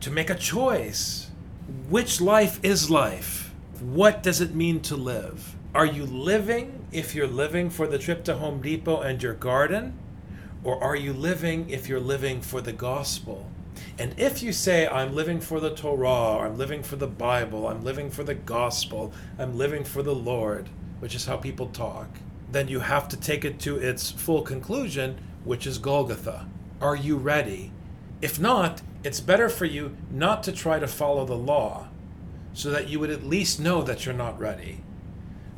to 0.00 0.10
make 0.10 0.30
a 0.30 0.34
choice. 0.34 1.30
Which 1.88 2.20
life 2.20 2.60
is 2.62 2.90
life? 2.90 3.52
What 3.80 4.22
does 4.22 4.40
it 4.40 4.54
mean 4.54 4.80
to 4.82 4.96
live? 4.96 5.54
Are 5.74 5.86
you 5.86 6.06
living 6.06 6.86
if 6.92 7.14
you're 7.14 7.26
living 7.26 7.70
for 7.70 7.86
the 7.86 7.98
trip 7.98 8.24
to 8.24 8.36
Home 8.36 8.60
Depot 8.60 9.00
and 9.00 9.22
your 9.22 9.34
garden? 9.34 9.98
Or 10.64 10.82
are 10.82 10.96
you 10.96 11.12
living 11.12 11.70
if 11.70 11.88
you're 11.88 12.00
living 12.00 12.40
for 12.40 12.60
the 12.60 12.72
gospel? 12.72 13.48
And 13.98 14.18
if 14.18 14.42
you 14.42 14.52
say, 14.52 14.88
I'm 14.88 15.14
living 15.14 15.40
for 15.40 15.60
the 15.60 15.74
Torah, 15.74 16.38
I'm 16.38 16.56
living 16.56 16.82
for 16.82 16.96
the 16.96 17.06
Bible, 17.06 17.68
I'm 17.68 17.84
living 17.84 18.10
for 18.10 18.24
the 18.24 18.34
gospel, 18.34 19.12
I'm 19.38 19.56
living 19.56 19.84
for 19.84 20.02
the 20.02 20.14
Lord, 20.14 20.68
which 20.98 21.14
is 21.14 21.26
how 21.26 21.36
people 21.36 21.68
talk, 21.68 22.08
then 22.50 22.68
you 22.68 22.80
have 22.80 23.08
to 23.08 23.16
take 23.16 23.44
it 23.44 23.60
to 23.60 23.76
its 23.76 24.10
full 24.10 24.42
conclusion, 24.42 25.18
which 25.48 25.66
is 25.66 25.78
Golgotha. 25.78 26.46
Are 26.80 26.94
you 26.94 27.16
ready? 27.16 27.72
If 28.20 28.38
not, 28.38 28.82
it's 29.02 29.18
better 29.18 29.48
for 29.48 29.64
you 29.64 29.96
not 30.10 30.42
to 30.42 30.52
try 30.52 30.78
to 30.78 30.86
follow 30.86 31.24
the 31.24 31.34
law 31.34 31.88
so 32.52 32.70
that 32.70 32.88
you 32.88 33.00
would 33.00 33.08
at 33.08 33.24
least 33.24 33.58
know 33.58 33.80
that 33.82 34.04
you're 34.04 34.14
not 34.14 34.38
ready. 34.38 34.82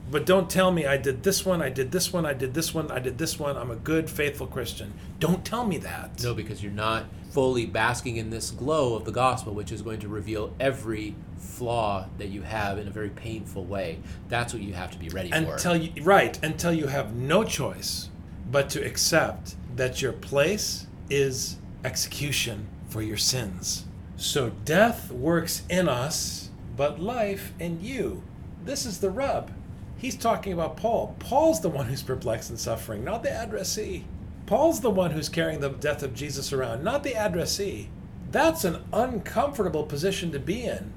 But 0.08 0.26
don't 0.26 0.48
tell 0.48 0.70
me 0.70 0.86
I 0.86 0.96
did 0.96 1.24
this 1.24 1.44
one, 1.44 1.60
I 1.60 1.70
did 1.70 1.90
this 1.90 2.12
one, 2.12 2.24
I 2.24 2.34
did 2.34 2.54
this 2.54 2.72
one, 2.72 2.90
I 2.90 3.00
did 3.00 3.18
this 3.18 3.38
one. 3.38 3.56
I'm 3.56 3.70
a 3.70 3.76
good, 3.76 4.08
faithful 4.08 4.46
Christian. 4.46 4.92
Don't 5.18 5.44
tell 5.44 5.66
me 5.66 5.78
that. 5.78 6.22
No, 6.22 6.34
because 6.34 6.62
you're 6.62 6.72
not 6.72 7.06
fully 7.30 7.66
basking 7.66 8.16
in 8.16 8.30
this 8.30 8.52
glow 8.52 8.94
of 8.94 9.04
the 9.04 9.12
gospel, 9.12 9.54
which 9.54 9.72
is 9.72 9.82
going 9.82 10.00
to 10.00 10.08
reveal 10.08 10.54
every 10.60 11.16
flaw 11.36 12.06
that 12.18 12.28
you 12.28 12.42
have 12.42 12.78
in 12.78 12.86
a 12.86 12.90
very 12.90 13.10
painful 13.10 13.64
way. 13.64 13.98
That's 14.28 14.52
what 14.52 14.62
you 14.62 14.72
have 14.72 14.92
to 14.92 14.98
be 14.98 15.08
ready 15.08 15.30
until 15.30 15.74
for. 15.74 15.80
You, 15.80 16.02
right, 16.04 16.38
until 16.44 16.72
you 16.72 16.86
have 16.86 17.14
no 17.14 17.42
choice 17.42 18.08
but 18.50 18.68
to 18.70 18.84
accept 18.84 19.54
that 19.80 20.02
your 20.02 20.12
place 20.12 20.86
is 21.08 21.56
execution 21.86 22.66
for 22.90 23.00
your 23.00 23.16
sins. 23.16 23.86
So 24.18 24.50
death 24.66 25.10
works 25.10 25.62
in 25.70 25.88
us, 25.88 26.50
but 26.76 27.00
life 27.00 27.54
in 27.58 27.82
you. 27.82 28.22
This 28.62 28.84
is 28.84 29.00
the 29.00 29.08
rub. 29.08 29.50
He's 29.96 30.16
talking 30.16 30.52
about 30.52 30.76
Paul. 30.76 31.16
Paul's 31.18 31.62
the 31.62 31.70
one 31.70 31.86
who's 31.86 32.02
perplexed 32.02 32.50
and 32.50 32.60
suffering, 32.60 33.04
not 33.04 33.22
the 33.22 33.32
addressee. 33.32 34.04
Paul's 34.44 34.82
the 34.82 34.90
one 34.90 35.12
who's 35.12 35.30
carrying 35.30 35.60
the 35.60 35.70
death 35.70 36.02
of 36.02 36.12
Jesus 36.12 36.52
around, 36.52 36.84
not 36.84 37.02
the 37.02 37.14
addressee. 37.14 37.88
That's 38.30 38.66
an 38.66 38.84
uncomfortable 38.92 39.84
position 39.84 40.30
to 40.32 40.38
be 40.38 40.62
in 40.62 40.92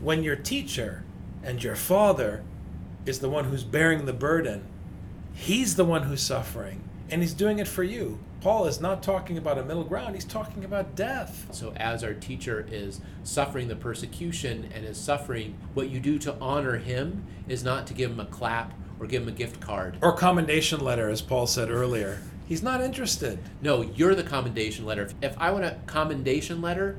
when 0.00 0.24
your 0.24 0.34
teacher 0.34 1.04
and 1.44 1.62
your 1.62 1.76
father 1.76 2.42
is 3.06 3.20
the 3.20 3.30
one 3.30 3.44
who's 3.44 3.62
bearing 3.62 4.06
the 4.06 4.12
burden. 4.12 4.64
He's 5.34 5.76
the 5.76 5.84
one 5.84 6.02
who's 6.02 6.22
suffering, 6.22 6.82
and 7.14 7.22
he's 7.22 7.32
doing 7.32 7.60
it 7.60 7.68
for 7.68 7.84
you. 7.84 8.18
Paul 8.40 8.66
is 8.66 8.80
not 8.80 9.00
talking 9.00 9.38
about 9.38 9.56
a 9.56 9.62
middle 9.62 9.84
ground, 9.84 10.16
he's 10.16 10.24
talking 10.24 10.64
about 10.64 10.96
death. 10.96 11.46
So, 11.52 11.72
as 11.76 12.02
our 12.02 12.12
teacher 12.12 12.66
is 12.68 13.00
suffering 13.22 13.68
the 13.68 13.76
persecution 13.76 14.68
and 14.74 14.84
is 14.84 14.98
suffering, 14.98 15.56
what 15.74 15.90
you 15.90 16.00
do 16.00 16.18
to 16.18 16.34
honor 16.40 16.76
him 16.76 17.24
is 17.46 17.62
not 17.62 17.86
to 17.86 17.94
give 17.94 18.10
him 18.10 18.18
a 18.18 18.26
clap 18.26 18.74
or 18.98 19.06
give 19.06 19.22
him 19.22 19.28
a 19.28 19.32
gift 19.32 19.60
card 19.60 19.96
or 20.02 20.12
commendation 20.12 20.80
letter, 20.80 21.08
as 21.08 21.22
Paul 21.22 21.46
said 21.46 21.70
earlier. 21.70 22.18
He's 22.48 22.64
not 22.64 22.80
interested. 22.80 23.38
No, 23.62 23.82
you're 23.82 24.16
the 24.16 24.24
commendation 24.24 24.84
letter. 24.84 25.08
If 25.22 25.38
I 25.38 25.52
want 25.52 25.64
a 25.64 25.78
commendation 25.86 26.60
letter, 26.60 26.96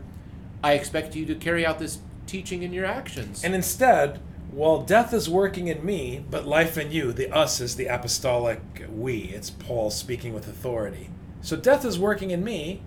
I 0.64 0.76
expect 0.76 1.14
you 1.14 1.26
to 1.26 1.36
carry 1.36 1.66
out 1.66 1.78
this 1.78 2.00
teaching 2.26 2.64
in 2.64 2.72
your 2.72 2.86
actions. 2.86 3.44
And 3.44 3.54
instead, 3.54 4.22
while 4.56 4.84
death 4.84 5.14
is 5.14 5.30
working 5.30 5.68
in 5.68 5.86
me, 5.86 6.24
but 6.30 6.48
life 6.48 6.78
in 6.78 6.90
you, 6.90 7.12
the 7.12 7.30
us 7.30 7.60
is 7.60 7.76
the 7.76 7.88
apostolic 7.88 8.62
we. 8.90 9.24
It's 9.24 9.50
Paul 9.50 9.92
speaking 9.92 10.34
with 10.34 10.48
authority. 10.48 11.10
So 11.42 11.58
death 11.58 11.84
is 11.84 12.00
working 12.00 12.32
in 12.32 12.42
me, 12.42 12.82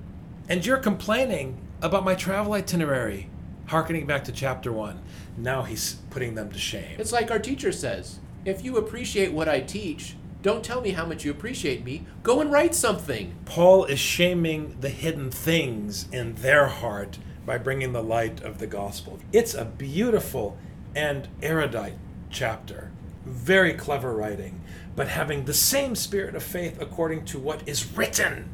and 0.48 0.64
you're 0.64 0.78
complaining 0.78 1.58
about 1.82 2.06
my 2.06 2.14
travel 2.14 2.54
itinerary, 2.54 3.28
harkening 3.66 4.06
back 4.06 4.24
to 4.24 4.32
chapter 4.32 4.72
one. 4.72 5.02
Now 5.36 5.62
he's 5.62 5.96
putting 6.08 6.36
them 6.36 6.50
to 6.52 6.58
shame. 6.58 6.96
It's 6.98 7.12
like 7.12 7.30
our 7.30 7.38
teacher 7.38 7.70
says 7.70 8.18
if 8.46 8.64
you 8.64 8.78
appreciate 8.78 9.34
what 9.34 9.46
I 9.46 9.60
teach, 9.60 10.16
don't 10.40 10.64
tell 10.64 10.80
me 10.80 10.92
how 10.92 11.04
much 11.04 11.26
you 11.26 11.30
appreciate 11.30 11.84
me. 11.84 12.06
Go 12.22 12.40
and 12.40 12.50
write 12.50 12.74
something. 12.74 13.34
Paul 13.44 13.84
is 13.84 13.98
shaming 13.98 14.78
the 14.80 14.88
hidden 14.88 15.30
things 15.30 16.08
in 16.12 16.36
their 16.36 16.68
heart 16.68 17.18
by 17.44 17.58
bringing 17.58 17.92
the 17.92 18.02
light 18.02 18.42
of 18.42 18.58
the 18.58 18.66
gospel. 18.66 19.18
It's 19.34 19.52
a 19.52 19.66
beautiful 19.66 20.56
and 20.98 21.28
erudite 21.42 21.96
chapter. 22.28 22.90
Very 23.24 23.72
clever 23.72 24.12
writing 24.12 24.60
but 24.98 25.06
having 25.06 25.44
the 25.44 25.54
same 25.54 25.94
spirit 25.94 26.34
of 26.34 26.42
faith 26.42 26.76
according 26.80 27.24
to 27.24 27.38
what 27.38 27.62
is 27.68 27.96
written. 27.96 28.48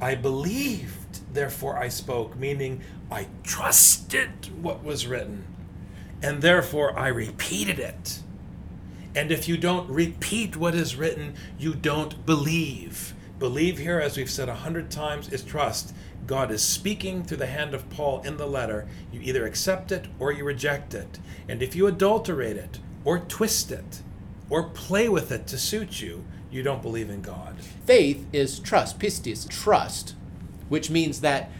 I 0.00 0.14
believed, 0.14 1.34
therefore 1.34 1.76
I 1.76 1.88
spoke, 1.88 2.36
meaning 2.36 2.82
I 3.10 3.26
trusted 3.42 4.62
what 4.62 4.84
was 4.84 5.08
written, 5.08 5.42
and 6.22 6.42
therefore 6.42 6.96
I 6.96 7.08
repeated 7.08 7.80
it. 7.80 8.20
And 9.16 9.32
if 9.32 9.48
you 9.48 9.56
don't 9.56 9.90
repeat 9.90 10.56
what 10.56 10.76
is 10.76 10.94
written, 10.94 11.34
you 11.58 11.74
don't 11.74 12.24
believe. 12.24 13.12
Believe 13.40 13.78
here, 13.78 13.98
as 13.98 14.16
we've 14.16 14.30
said 14.30 14.48
a 14.48 14.54
hundred 14.54 14.92
times, 14.92 15.32
is 15.32 15.42
trust. 15.42 15.92
God 16.26 16.50
is 16.50 16.62
speaking 16.62 17.22
through 17.22 17.36
the 17.38 17.46
hand 17.46 17.74
of 17.74 17.88
Paul 17.90 18.22
in 18.22 18.36
the 18.36 18.46
letter. 18.46 18.88
You 19.12 19.20
either 19.22 19.46
accept 19.46 19.92
it 19.92 20.06
or 20.18 20.32
you 20.32 20.44
reject 20.44 20.94
it. 20.94 21.18
And 21.48 21.62
if 21.62 21.76
you 21.76 21.86
adulterate 21.86 22.56
it 22.56 22.80
or 23.04 23.18
twist 23.18 23.70
it, 23.70 24.02
or 24.50 24.64
play 24.64 25.08
with 25.08 25.32
it 25.32 25.46
to 25.48 25.58
suit 25.58 26.00
you, 26.00 26.24
you 26.50 26.62
don't 26.62 26.82
believe 26.82 27.10
in 27.10 27.22
God. 27.22 27.60
Faith 27.86 28.26
is 28.32 28.58
trust, 28.58 28.98
pistis, 28.98 29.48
trust, 29.48 30.14
which 30.68 30.90
means 30.90 31.20
that 31.20 31.50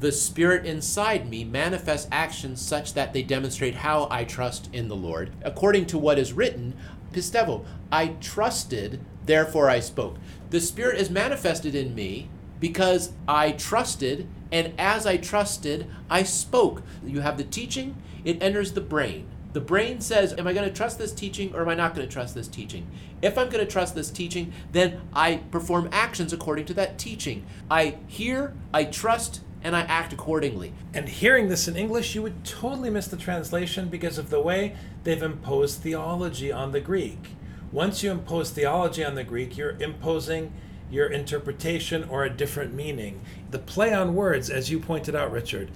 the 0.00 0.12
spirit 0.12 0.64
inside 0.64 1.28
me 1.28 1.44
manifests 1.44 2.08
actions 2.12 2.60
such 2.60 2.94
that 2.94 3.12
they 3.12 3.22
demonstrate 3.22 3.74
how 3.74 4.06
I 4.10 4.24
trust 4.24 4.72
in 4.72 4.88
the 4.88 4.96
Lord. 4.96 5.32
According 5.42 5.86
to 5.86 5.98
what 5.98 6.18
is 6.18 6.32
written, 6.32 6.74
pistevo, 7.12 7.64
I 7.90 8.08
trusted, 8.20 9.00
therefore 9.26 9.68
I 9.68 9.80
spoke. 9.80 10.16
The 10.50 10.60
spirit 10.60 11.00
is 11.00 11.10
manifested 11.10 11.74
in 11.74 11.94
me 11.94 12.30
because 12.60 13.12
I 13.26 13.52
trusted, 13.52 14.28
and 14.50 14.72
as 14.78 15.06
I 15.06 15.16
trusted, 15.16 15.86
I 16.10 16.22
spoke. 16.22 16.82
You 17.04 17.20
have 17.20 17.38
the 17.38 17.44
teaching, 17.44 17.96
it 18.24 18.42
enters 18.42 18.72
the 18.72 18.80
brain. 18.80 19.28
The 19.52 19.60
brain 19.60 20.00
says, 20.00 20.34
Am 20.34 20.46
I 20.46 20.52
going 20.52 20.68
to 20.68 20.74
trust 20.74 20.98
this 20.98 21.12
teaching 21.12 21.54
or 21.54 21.62
am 21.62 21.68
I 21.68 21.74
not 21.74 21.94
going 21.94 22.06
to 22.06 22.12
trust 22.12 22.34
this 22.34 22.48
teaching? 22.48 22.86
If 23.22 23.38
I'm 23.38 23.48
going 23.48 23.64
to 23.64 23.70
trust 23.70 23.94
this 23.94 24.10
teaching, 24.10 24.52
then 24.72 25.00
I 25.12 25.36
perform 25.50 25.88
actions 25.90 26.32
according 26.32 26.66
to 26.66 26.74
that 26.74 26.98
teaching. 26.98 27.46
I 27.70 27.96
hear, 28.06 28.54
I 28.74 28.84
trust, 28.84 29.40
and 29.62 29.74
I 29.74 29.80
act 29.82 30.12
accordingly. 30.12 30.72
And 30.94 31.08
hearing 31.08 31.48
this 31.48 31.66
in 31.66 31.76
English, 31.76 32.14
you 32.14 32.22
would 32.22 32.44
totally 32.44 32.90
miss 32.90 33.08
the 33.08 33.16
translation 33.16 33.88
because 33.88 34.18
of 34.18 34.30
the 34.30 34.40
way 34.40 34.76
they've 35.04 35.22
imposed 35.22 35.80
theology 35.80 36.52
on 36.52 36.72
the 36.72 36.80
Greek. 36.80 37.30
Once 37.72 38.02
you 38.02 38.10
impose 38.10 38.50
theology 38.50 39.04
on 39.04 39.14
the 39.14 39.24
Greek, 39.24 39.56
you're 39.56 39.76
imposing 39.80 40.52
your 40.90 41.06
interpretation 41.06 42.04
or 42.10 42.24
a 42.24 42.30
different 42.30 42.74
meaning. 42.74 43.20
The 43.50 43.58
play 43.58 43.92
on 43.92 44.14
words, 44.14 44.50
as 44.50 44.70
you 44.70 44.78
pointed 44.78 45.14
out, 45.14 45.32
Richard, 45.32 45.70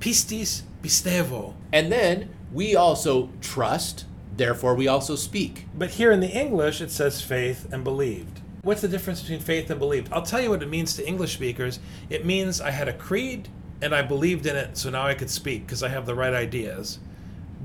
pistis 0.00 0.62
pistevo. 0.82 1.54
And 1.72 1.90
then 1.90 2.30
we 2.52 2.76
also 2.76 3.30
trust, 3.40 4.04
therefore 4.36 4.74
we 4.74 4.88
also 4.88 5.16
speak. 5.16 5.66
But 5.74 5.90
here 5.90 6.12
in 6.12 6.20
the 6.20 6.30
English, 6.30 6.80
it 6.80 6.90
says 6.90 7.22
faith 7.22 7.66
and 7.72 7.82
believed. 7.82 8.40
What's 8.62 8.80
the 8.80 8.88
difference 8.88 9.20
between 9.20 9.40
faith 9.40 9.70
and 9.70 9.78
believed? 9.78 10.12
I'll 10.12 10.22
tell 10.22 10.40
you 10.40 10.50
what 10.50 10.62
it 10.62 10.68
means 10.70 10.94
to 10.96 11.06
English 11.06 11.34
speakers. 11.34 11.80
It 12.08 12.24
means 12.24 12.60
I 12.60 12.70
had 12.70 12.88
a 12.88 12.94
creed 12.94 13.48
and 13.82 13.94
I 13.94 14.02
believed 14.02 14.46
in 14.46 14.56
it, 14.56 14.78
so 14.78 14.88
now 14.88 15.06
I 15.06 15.14
could 15.14 15.30
speak 15.30 15.66
because 15.66 15.82
I 15.82 15.88
have 15.88 16.06
the 16.06 16.14
right 16.14 16.32
ideas. 16.32 16.98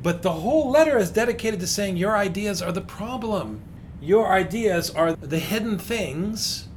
But 0.01 0.21
the 0.21 0.31
whole 0.31 0.69
letter 0.69 0.97
is 0.97 1.11
dedicated 1.11 1.59
to 1.59 1.67
saying 1.67 1.97
your 1.97 2.15
ideas 2.15 2.61
are 2.61 2.71
the 2.71 2.81
problem. 2.81 3.61
Your 4.01 4.31
ideas 4.31 4.89
are 4.89 5.13
the 5.13 5.39
hidden 5.39 5.77
things 5.77 6.68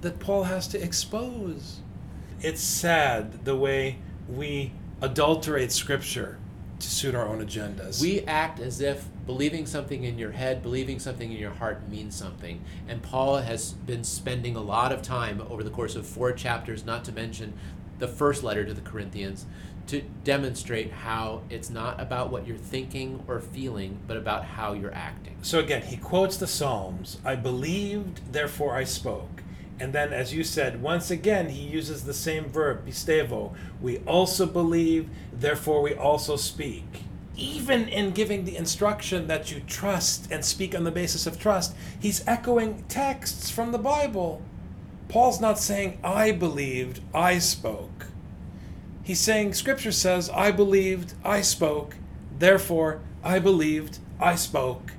that 0.00 0.18
Paul 0.18 0.44
has 0.44 0.68
to 0.68 0.82
expose. 0.82 1.80
It's 2.40 2.60
sad 2.60 3.44
the 3.44 3.56
way 3.56 3.98
we 4.28 4.72
adulterate 5.00 5.72
scripture 5.72 6.38
to 6.78 6.88
suit 6.88 7.14
our 7.14 7.26
own 7.26 7.44
agendas. 7.44 8.00
We 8.00 8.20
act 8.22 8.60
as 8.60 8.80
if 8.80 9.06
believing 9.26 9.66
something 9.66 10.04
in 10.04 10.18
your 10.18 10.32
head, 10.32 10.62
believing 10.62 10.98
something 10.98 11.32
in 11.32 11.38
your 11.38 11.52
heart 11.52 11.88
means 11.88 12.14
something. 12.14 12.62
And 12.86 13.02
Paul 13.02 13.38
has 13.38 13.72
been 13.72 14.04
spending 14.04 14.56
a 14.56 14.60
lot 14.60 14.92
of 14.92 15.02
time 15.02 15.42
over 15.48 15.62
the 15.62 15.70
course 15.70 15.96
of 15.96 16.06
four 16.06 16.32
chapters, 16.32 16.84
not 16.84 17.04
to 17.06 17.12
mention 17.12 17.54
the 17.98 18.08
first 18.08 18.42
letter 18.42 18.64
to 18.64 18.74
the 18.74 18.82
Corinthians, 18.82 19.46
to 19.86 20.02
demonstrate 20.24 20.92
how 20.92 21.42
it's 21.48 21.70
not 21.70 22.00
about 22.00 22.30
what 22.30 22.46
you're 22.46 22.56
thinking 22.56 23.22
or 23.26 23.40
feeling, 23.40 23.98
but 24.06 24.16
about 24.16 24.44
how 24.44 24.72
you're 24.72 24.94
acting. 24.94 25.36
So 25.42 25.60
again, 25.60 25.82
he 25.82 25.96
quotes 25.96 26.36
the 26.36 26.46
Psalms 26.46 27.18
I 27.24 27.36
believed, 27.36 28.32
therefore 28.32 28.74
I 28.74 28.84
spoke. 28.84 29.42
And 29.78 29.92
then, 29.92 30.12
as 30.12 30.32
you 30.32 30.42
said, 30.42 30.82
once 30.82 31.10
again, 31.10 31.50
he 31.50 31.62
uses 31.62 32.04
the 32.04 32.14
same 32.14 32.46
verb, 32.46 32.86
pistevo. 32.86 33.54
We 33.80 33.98
also 33.98 34.46
believe, 34.46 35.10
therefore 35.32 35.82
we 35.82 35.94
also 35.94 36.36
speak. 36.36 36.84
Even 37.36 37.86
in 37.88 38.12
giving 38.12 38.44
the 38.44 38.56
instruction 38.56 39.26
that 39.26 39.50
you 39.50 39.60
trust 39.60 40.30
and 40.32 40.42
speak 40.42 40.74
on 40.74 40.84
the 40.84 40.90
basis 40.90 41.26
of 41.26 41.38
trust, 41.38 41.74
he's 42.00 42.26
echoing 42.26 42.84
texts 42.88 43.50
from 43.50 43.72
the 43.72 43.78
Bible. 43.78 44.40
Paul's 45.08 45.40
not 45.40 45.58
saying, 45.58 45.98
I 46.02 46.32
believed, 46.32 47.00
I 47.14 47.38
spoke. 47.38 48.06
He's 49.02 49.20
saying, 49.20 49.52
Scripture 49.52 49.92
says, 49.92 50.30
I 50.30 50.50
believed, 50.50 51.12
I 51.22 51.42
spoke, 51.42 51.96
therefore 52.38 53.00
I 53.22 53.38
believed, 53.38 53.98
I 54.18 54.34
spoke. 54.34 54.92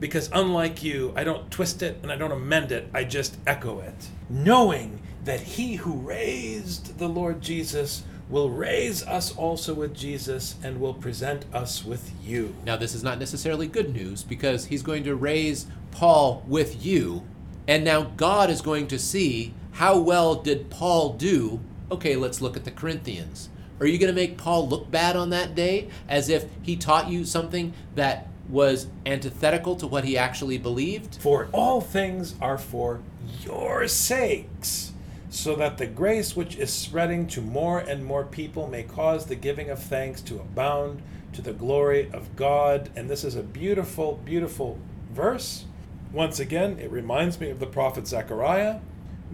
Because 0.00 0.28
unlike 0.32 0.82
you, 0.82 1.12
I 1.16 1.24
don't 1.24 1.50
twist 1.50 1.82
it 1.82 1.98
and 2.02 2.10
I 2.10 2.16
don't 2.16 2.32
amend 2.32 2.72
it, 2.72 2.90
I 2.92 3.04
just 3.04 3.38
echo 3.46 3.80
it. 3.80 4.08
Knowing 4.34 5.00
that 5.24 5.38
he 5.38 5.76
who 5.76 5.92
raised 5.92 6.98
the 6.98 7.06
Lord 7.06 7.40
Jesus 7.40 8.02
will 8.28 8.50
raise 8.50 9.00
us 9.04 9.32
also 9.36 9.72
with 9.72 9.94
Jesus 9.94 10.56
and 10.64 10.80
will 10.80 10.92
present 10.92 11.44
us 11.54 11.84
with 11.84 12.10
you. 12.20 12.52
Now, 12.66 12.74
this 12.74 12.96
is 12.96 13.04
not 13.04 13.20
necessarily 13.20 13.68
good 13.68 13.94
news 13.94 14.24
because 14.24 14.64
he's 14.64 14.82
going 14.82 15.04
to 15.04 15.14
raise 15.14 15.66
Paul 15.92 16.42
with 16.48 16.84
you, 16.84 17.22
and 17.68 17.84
now 17.84 18.10
God 18.16 18.50
is 18.50 18.60
going 18.60 18.88
to 18.88 18.98
see 18.98 19.54
how 19.70 20.00
well 20.00 20.34
did 20.34 20.68
Paul 20.68 21.12
do. 21.12 21.60
Okay, 21.92 22.16
let's 22.16 22.40
look 22.40 22.56
at 22.56 22.64
the 22.64 22.72
Corinthians. 22.72 23.50
Are 23.78 23.86
you 23.86 23.98
going 23.98 24.12
to 24.12 24.20
make 24.20 24.36
Paul 24.36 24.68
look 24.68 24.90
bad 24.90 25.14
on 25.14 25.30
that 25.30 25.54
day 25.54 25.90
as 26.08 26.28
if 26.28 26.46
he 26.60 26.74
taught 26.74 27.08
you 27.08 27.24
something 27.24 27.72
that 27.94 28.26
was 28.48 28.88
antithetical 29.06 29.76
to 29.76 29.86
what 29.86 30.02
he 30.02 30.18
actually 30.18 30.58
believed? 30.58 31.18
For 31.20 31.48
all 31.52 31.80
things 31.80 32.34
are 32.40 32.58
for 32.58 33.00
your 33.42 33.88
sakes, 33.88 34.92
so 35.30 35.54
that 35.56 35.78
the 35.78 35.86
grace 35.86 36.36
which 36.36 36.56
is 36.56 36.72
spreading 36.72 37.26
to 37.28 37.40
more 37.40 37.78
and 37.78 38.04
more 38.04 38.24
people 38.24 38.68
may 38.68 38.82
cause 38.82 39.26
the 39.26 39.34
giving 39.34 39.70
of 39.70 39.82
thanks 39.82 40.20
to 40.22 40.36
abound 40.36 41.02
to 41.32 41.42
the 41.42 41.52
glory 41.52 42.10
of 42.12 42.36
God. 42.36 42.90
And 42.94 43.10
this 43.10 43.24
is 43.24 43.34
a 43.36 43.42
beautiful, 43.42 44.20
beautiful 44.24 44.78
verse. 45.12 45.64
Once 46.12 46.38
again, 46.38 46.78
it 46.78 46.90
reminds 46.90 47.40
me 47.40 47.50
of 47.50 47.58
the 47.58 47.66
prophet 47.66 48.06
Zechariah 48.06 48.78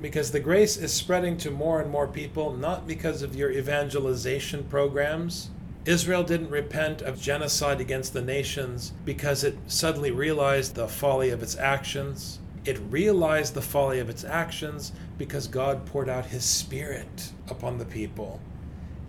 because 0.00 0.30
the 0.30 0.40
grace 0.40 0.76
is 0.76 0.92
spreading 0.92 1.36
to 1.36 1.50
more 1.50 1.80
and 1.80 1.90
more 1.90 2.08
people, 2.08 2.56
not 2.56 2.86
because 2.86 3.22
of 3.22 3.36
your 3.36 3.50
evangelization 3.50 4.64
programs. 4.64 5.50
Israel 5.84 6.22
didn't 6.22 6.50
repent 6.50 7.02
of 7.02 7.20
genocide 7.20 7.80
against 7.80 8.12
the 8.12 8.22
nations 8.22 8.92
because 9.04 9.44
it 9.44 9.58
suddenly 9.66 10.10
realized 10.10 10.74
the 10.74 10.88
folly 10.88 11.30
of 11.30 11.42
its 11.42 11.56
actions. 11.56 12.38
It 12.64 12.78
realized 12.90 13.54
the 13.54 13.62
folly 13.62 14.00
of 14.00 14.10
its 14.10 14.24
actions 14.24 14.92
because 15.16 15.46
God 15.46 15.86
poured 15.86 16.08
out 16.08 16.26
his 16.26 16.44
spirit 16.44 17.32
upon 17.48 17.78
the 17.78 17.84
people 17.84 18.40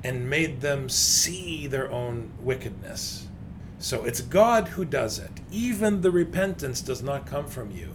and 0.03 0.29
made 0.29 0.61
them 0.61 0.89
see 0.89 1.67
their 1.67 1.91
own 1.91 2.31
wickedness. 2.41 3.27
So 3.79 4.03
it's 4.05 4.21
God 4.21 4.69
who 4.69 4.85
does 4.85 5.19
it. 5.19 5.41
Even 5.51 6.01
the 6.01 6.11
repentance 6.11 6.81
does 6.81 7.03
not 7.03 7.25
come 7.25 7.47
from 7.47 7.71
you. 7.71 7.89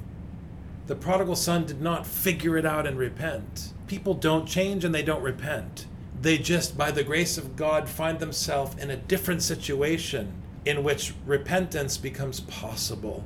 The 0.86 0.94
prodigal 0.94 1.36
son 1.36 1.64
did 1.64 1.80
not 1.80 2.06
figure 2.06 2.56
it 2.56 2.66
out 2.66 2.86
and 2.86 2.98
repent. 2.98 3.72
People 3.86 4.14
don't 4.14 4.46
change 4.46 4.84
and 4.84 4.94
they 4.94 5.02
don't 5.02 5.22
repent. 5.22 5.86
They 6.20 6.38
just, 6.38 6.76
by 6.76 6.90
the 6.90 7.04
grace 7.04 7.38
of 7.38 7.56
God, 7.56 7.88
find 7.88 8.18
themselves 8.18 8.76
in 8.80 8.90
a 8.90 8.96
different 8.96 9.42
situation 9.42 10.32
in 10.64 10.82
which 10.82 11.14
repentance 11.24 11.98
becomes 11.98 12.40
possible. 12.40 13.24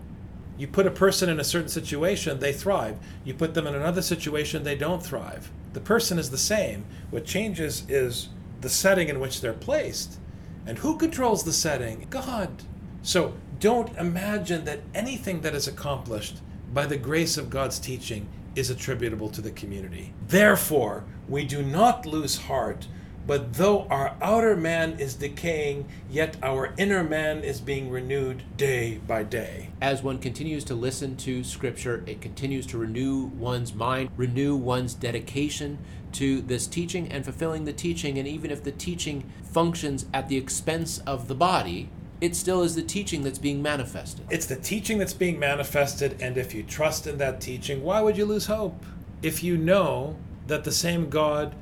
You 0.61 0.69
put 0.69 0.87
a 0.87 0.91
person 0.91 1.31
in 1.31 1.41
a 1.41 1.45
certain 1.45 1.71
situation, 1.71 2.39
they 2.39 2.53
thrive. 2.53 2.99
You 3.25 3.33
put 3.33 3.55
them 3.55 3.67
in 3.67 3.75
another 3.75 4.03
situation, 4.03 4.63
they 4.63 4.77
don't 4.77 5.03
thrive. 5.03 5.51
The 5.73 5.81
person 5.81 6.19
is 6.19 6.29
the 6.29 6.37
same. 6.37 6.85
What 7.09 7.25
changes 7.25 7.89
is 7.89 8.29
the 8.61 8.69
setting 8.69 9.09
in 9.09 9.21
which 9.21 9.41
they're 9.41 9.55
placed. 9.55 10.19
And 10.67 10.77
who 10.77 10.99
controls 10.99 11.45
the 11.45 11.53
setting? 11.55 12.07
God. 12.11 12.51
So 13.01 13.33
don't 13.59 13.97
imagine 13.97 14.67
that 14.67 14.83
anything 14.95 15.41
that 15.41 15.55
is 15.55 15.67
accomplished 15.67 16.43
by 16.75 16.85
the 16.85 16.99
grace 16.99 17.39
of 17.39 17.49
God's 17.49 17.79
teaching 17.79 18.29
is 18.55 18.69
attributable 18.69 19.31
to 19.31 19.41
the 19.41 19.53
community. 19.53 20.13
Therefore, 20.29 21.05
we 21.27 21.47
do 21.47 21.63
not 21.63 22.05
lose 22.05 22.37
heart, 22.37 22.87
but 23.31 23.55
though 23.55 23.87
our 23.91 24.17
outer 24.21 24.57
man 24.57 24.99
is 24.99 25.15
decaying, 25.15 25.87
yet 26.11 26.37
our 26.43 26.75
inner 26.77 27.05
man 27.05 27.45
is 27.45 27.61
being 27.61 27.89
renewed 27.89 28.43
day 28.57 29.01
by 29.07 29.23
day. 29.23 29.71
As 29.81 30.03
one 30.03 30.19
continues 30.19 30.65
to 30.65 30.75
listen 30.75 31.17
to 31.19 31.45
Scripture, 31.45 32.03
it 32.09 32.21
continues 32.21 32.67
to 32.67 32.77
renew 32.77 33.27
one's 33.27 33.73
mind, 33.73 34.11
renew 34.17 34.57
one's 34.57 34.95
dedication 34.95 35.79
to 36.15 36.41
this 36.41 36.67
teaching 36.67 37.07
and 37.13 37.23
fulfilling 37.23 37.67
the 37.67 37.73
teaching. 37.73 38.19
And 38.19 38.27
even 38.27 38.51
if 38.51 38.65
the 38.65 38.73
teaching 38.73 39.31
functions 39.45 40.07
at 40.13 40.29
the 40.29 40.37
expense 40.37 40.99
of 41.07 41.29
the 41.29 41.37
body, 41.37 41.89
it 42.21 42.35
still 42.35 42.65
is 42.65 42.75
the 42.75 42.83
teaching 42.83 43.23
that's 43.23 43.39
being 43.39 43.63
manifested. 43.63 44.27
It's 44.29 44.47
the 44.47 44.57
teaching 44.57 44.99
that's 44.99 45.15
being 45.15 45.39
manifested, 45.39 46.21
and 46.21 46.37
if 46.37 46.53
you 46.53 46.65
trust 46.65 47.07
in 47.07 47.19
that 47.19 47.41
teaching, 47.41 47.85
why 47.85 48.01
would 48.01 48.17
you 48.17 48.25
lose 48.25 48.47
hope? 48.47 48.85
If 49.23 49.45
you 49.45 49.57
know 49.57 50.17
that 50.49 50.65
the 50.65 50.73
same 50.73 51.09
God 51.09 51.55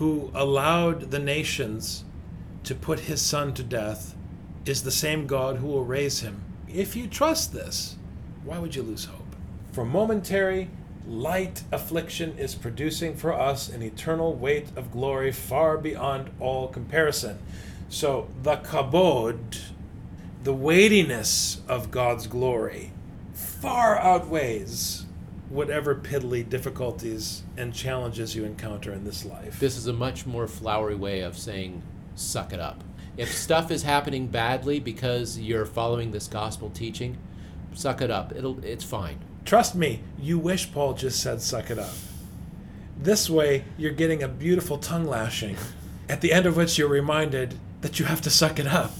who 0.00 0.30
allowed 0.34 1.10
the 1.10 1.18
nations 1.18 2.04
to 2.64 2.74
put 2.74 3.00
his 3.00 3.20
son 3.20 3.52
to 3.52 3.62
death 3.62 4.16
is 4.64 4.82
the 4.82 4.90
same 4.90 5.26
God 5.26 5.56
who 5.56 5.66
will 5.66 5.84
raise 5.84 6.20
him. 6.20 6.40
If 6.66 6.96
you 6.96 7.06
trust 7.06 7.52
this, 7.52 7.96
why 8.42 8.58
would 8.58 8.74
you 8.74 8.82
lose 8.82 9.04
hope? 9.04 9.36
For 9.72 9.84
momentary, 9.84 10.70
light 11.06 11.64
affliction 11.70 12.38
is 12.38 12.54
producing 12.54 13.14
for 13.14 13.34
us 13.34 13.68
an 13.68 13.82
eternal 13.82 14.32
weight 14.32 14.68
of 14.74 14.90
glory 14.90 15.32
far 15.32 15.76
beyond 15.76 16.30
all 16.40 16.68
comparison. 16.68 17.38
So 17.90 18.28
the 18.42 18.56
kabod, 18.56 19.60
the 20.44 20.54
weightiness 20.54 21.60
of 21.68 21.90
God's 21.90 22.26
glory, 22.26 22.92
far 23.34 23.98
outweighs 23.98 25.04
whatever 25.50 25.96
piddly 25.96 26.48
difficulties 26.48 27.42
and 27.56 27.74
challenges 27.74 28.36
you 28.36 28.44
encounter 28.44 28.92
in 28.92 29.04
this 29.04 29.24
life. 29.24 29.58
This 29.58 29.76
is 29.76 29.88
a 29.88 29.92
much 29.92 30.24
more 30.24 30.46
flowery 30.46 30.94
way 30.94 31.20
of 31.20 31.36
saying, 31.36 31.82
suck 32.14 32.52
it 32.52 32.60
up. 32.60 32.82
If 33.16 33.34
stuff 33.34 33.72
is 33.72 33.82
happening 33.82 34.28
badly 34.28 34.78
because 34.78 35.38
you're 35.38 35.66
following 35.66 36.12
this 36.12 36.28
gospel 36.28 36.70
teaching, 36.70 37.18
suck 37.74 38.00
it 38.00 38.12
up. 38.12 38.32
It'll, 38.34 38.64
it's 38.64 38.84
fine. 38.84 39.18
Trust 39.44 39.74
me, 39.74 40.02
you 40.18 40.38
wish 40.38 40.72
Paul 40.72 40.94
just 40.94 41.20
said, 41.20 41.42
suck 41.42 41.68
it 41.70 41.78
up. 41.78 41.94
This 42.96 43.28
way, 43.28 43.64
you're 43.76 43.90
getting 43.90 44.22
a 44.22 44.28
beautiful 44.28 44.78
tongue 44.78 45.06
lashing, 45.06 45.56
at 46.08 46.20
the 46.20 46.32
end 46.32 46.46
of 46.46 46.56
which 46.56 46.78
you're 46.78 46.88
reminded 46.88 47.58
that 47.80 47.98
you 47.98 48.04
have 48.04 48.20
to 48.20 48.30
suck 48.30 48.60
it 48.60 48.68
up 48.68 48.92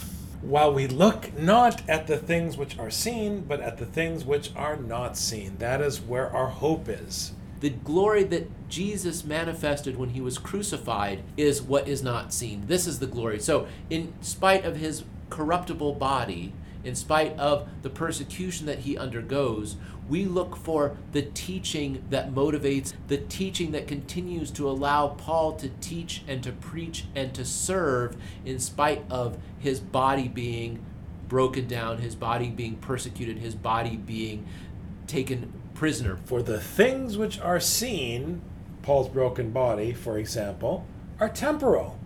while 0.42 0.72
we 0.72 0.86
look 0.86 1.36
not 1.38 1.88
at 1.88 2.06
the 2.06 2.16
things 2.16 2.56
which 2.56 2.78
are 2.78 2.90
seen, 2.90 3.40
but 3.40 3.60
at 3.60 3.78
the 3.78 3.86
things 3.86 4.24
which 4.24 4.50
are 4.56 4.76
not 4.76 5.16
seen. 5.16 5.56
That 5.58 5.80
is 5.80 6.00
where 6.00 6.30
our 6.30 6.48
hope 6.48 6.88
is. 6.88 7.32
The 7.60 7.70
glory 7.70 8.24
that 8.24 8.68
Jesus 8.70 9.24
manifested 9.24 9.96
when 9.96 10.10
he 10.10 10.20
was 10.20 10.38
crucified 10.38 11.22
is 11.36 11.60
what 11.60 11.86
is 11.86 12.02
not 12.02 12.32
seen. 12.32 12.64
This 12.66 12.86
is 12.86 13.00
the 13.00 13.06
glory. 13.06 13.38
So, 13.38 13.66
in 13.90 14.14
spite 14.22 14.64
of 14.64 14.76
his 14.76 15.04
corruptible 15.28 15.94
body, 15.94 16.54
in 16.84 16.94
spite 16.94 17.38
of 17.38 17.68
the 17.82 17.90
persecution 17.90 18.66
that 18.66 18.80
he 18.80 18.96
undergoes, 18.96 19.76
we 20.08 20.24
look 20.24 20.56
for 20.56 20.96
the 21.12 21.22
teaching 21.22 22.04
that 22.10 22.32
motivates, 22.32 22.92
the 23.08 23.18
teaching 23.18 23.70
that 23.72 23.86
continues 23.86 24.50
to 24.50 24.68
allow 24.68 25.08
Paul 25.08 25.52
to 25.54 25.68
teach 25.80 26.22
and 26.26 26.42
to 26.42 26.52
preach 26.52 27.04
and 27.14 27.32
to 27.34 27.44
serve 27.44 28.16
in 28.44 28.58
spite 28.58 29.04
of 29.10 29.38
his 29.58 29.78
body 29.78 30.26
being 30.26 30.84
broken 31.28 31.68
down, 31.68 31.98
his 31.98 32.16
body 32.16 32.48
being 32.48 32.76
persecuted, 32.76 33.38
his 33.38 33.54
body 33.54 33.96
being 33.96 34.46
taken 35.06 35.52
prisoner. 35.74 36.18
For 36.24 36.42
the 36.42 36.60
things 36.60 37.16
which 37.16 37.40
are 37.40 37.60
seen, 37.60 38.42
Paul's 38.82 39.08
broken 39.08 39.50
body, 39.50 39.92
for 39.92 40.18
example, 40.18 40.86
are 41.20 41.28
temporal, 41.28 41.98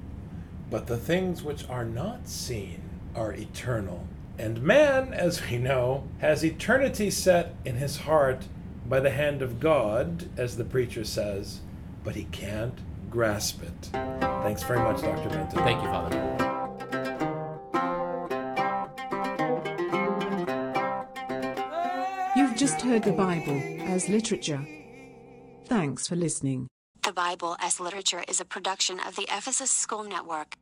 but 0.70 0.86
the 0.86 0.96
things 0.96 1.42
which 1.42 1.68
are 1.68 1.84
not 1.84 2.28
seen 2.28 2.82
are 3.14 3.32
eternal. 3.32 4.06
And 4.38 4.62
man, 4.62 5.12
as 5.12 5.48
we 5.48 5.58
know, 5.58 6.08
has 6.18 6.44
eternity 6.44 7.10
set 7.10 7.54
in 7.64 7.76
his 7.76 7.98
heart 7.98 8.46
by 8.86 9.00
the 9.00 9.10
hand 9.10 9.42
of 9.42 9.60
God, 9.60 10.28
as 10.36 10.56
the 10.56 10.64
preacher 10.64 11.04
says, 11.04 11.60
but 12.02 12.16
he 12.16 12.24
can't 12.24 12.78
grasp 13.10 13.62
it. 13.62 13.90
Thanks 14.42 14.62
very 14.64 14.80
much, 14.80 15.00
Dr. 15.00 15.28
Benton. 15.28 15.58
Thank 15.60 15.82
you, 15.82 15.88
Father. 15.88 16.44
You've 22.36 22.56
just 22.56 22.80
heard 22.82 23.04
the 23.04 23.12
Bible 23.12 23.62
as 23.82 24.08
literature. 24.08 24.66
Thanks 25.66 26.08
for 26.08 26.16
listening. 26.16 26.68
The 27.04 27.12
Bible 27.12 27.56
as 27.60 27.80
Literature 27.80 28.24
is 28.28 28.40
a 28.40 28.44
production 28.44 28.98
of 28.98 29.14
the 29.14 29.28
Ephesus 29.30 29.70
School 29.70 30.04
Network. 30.04 30.56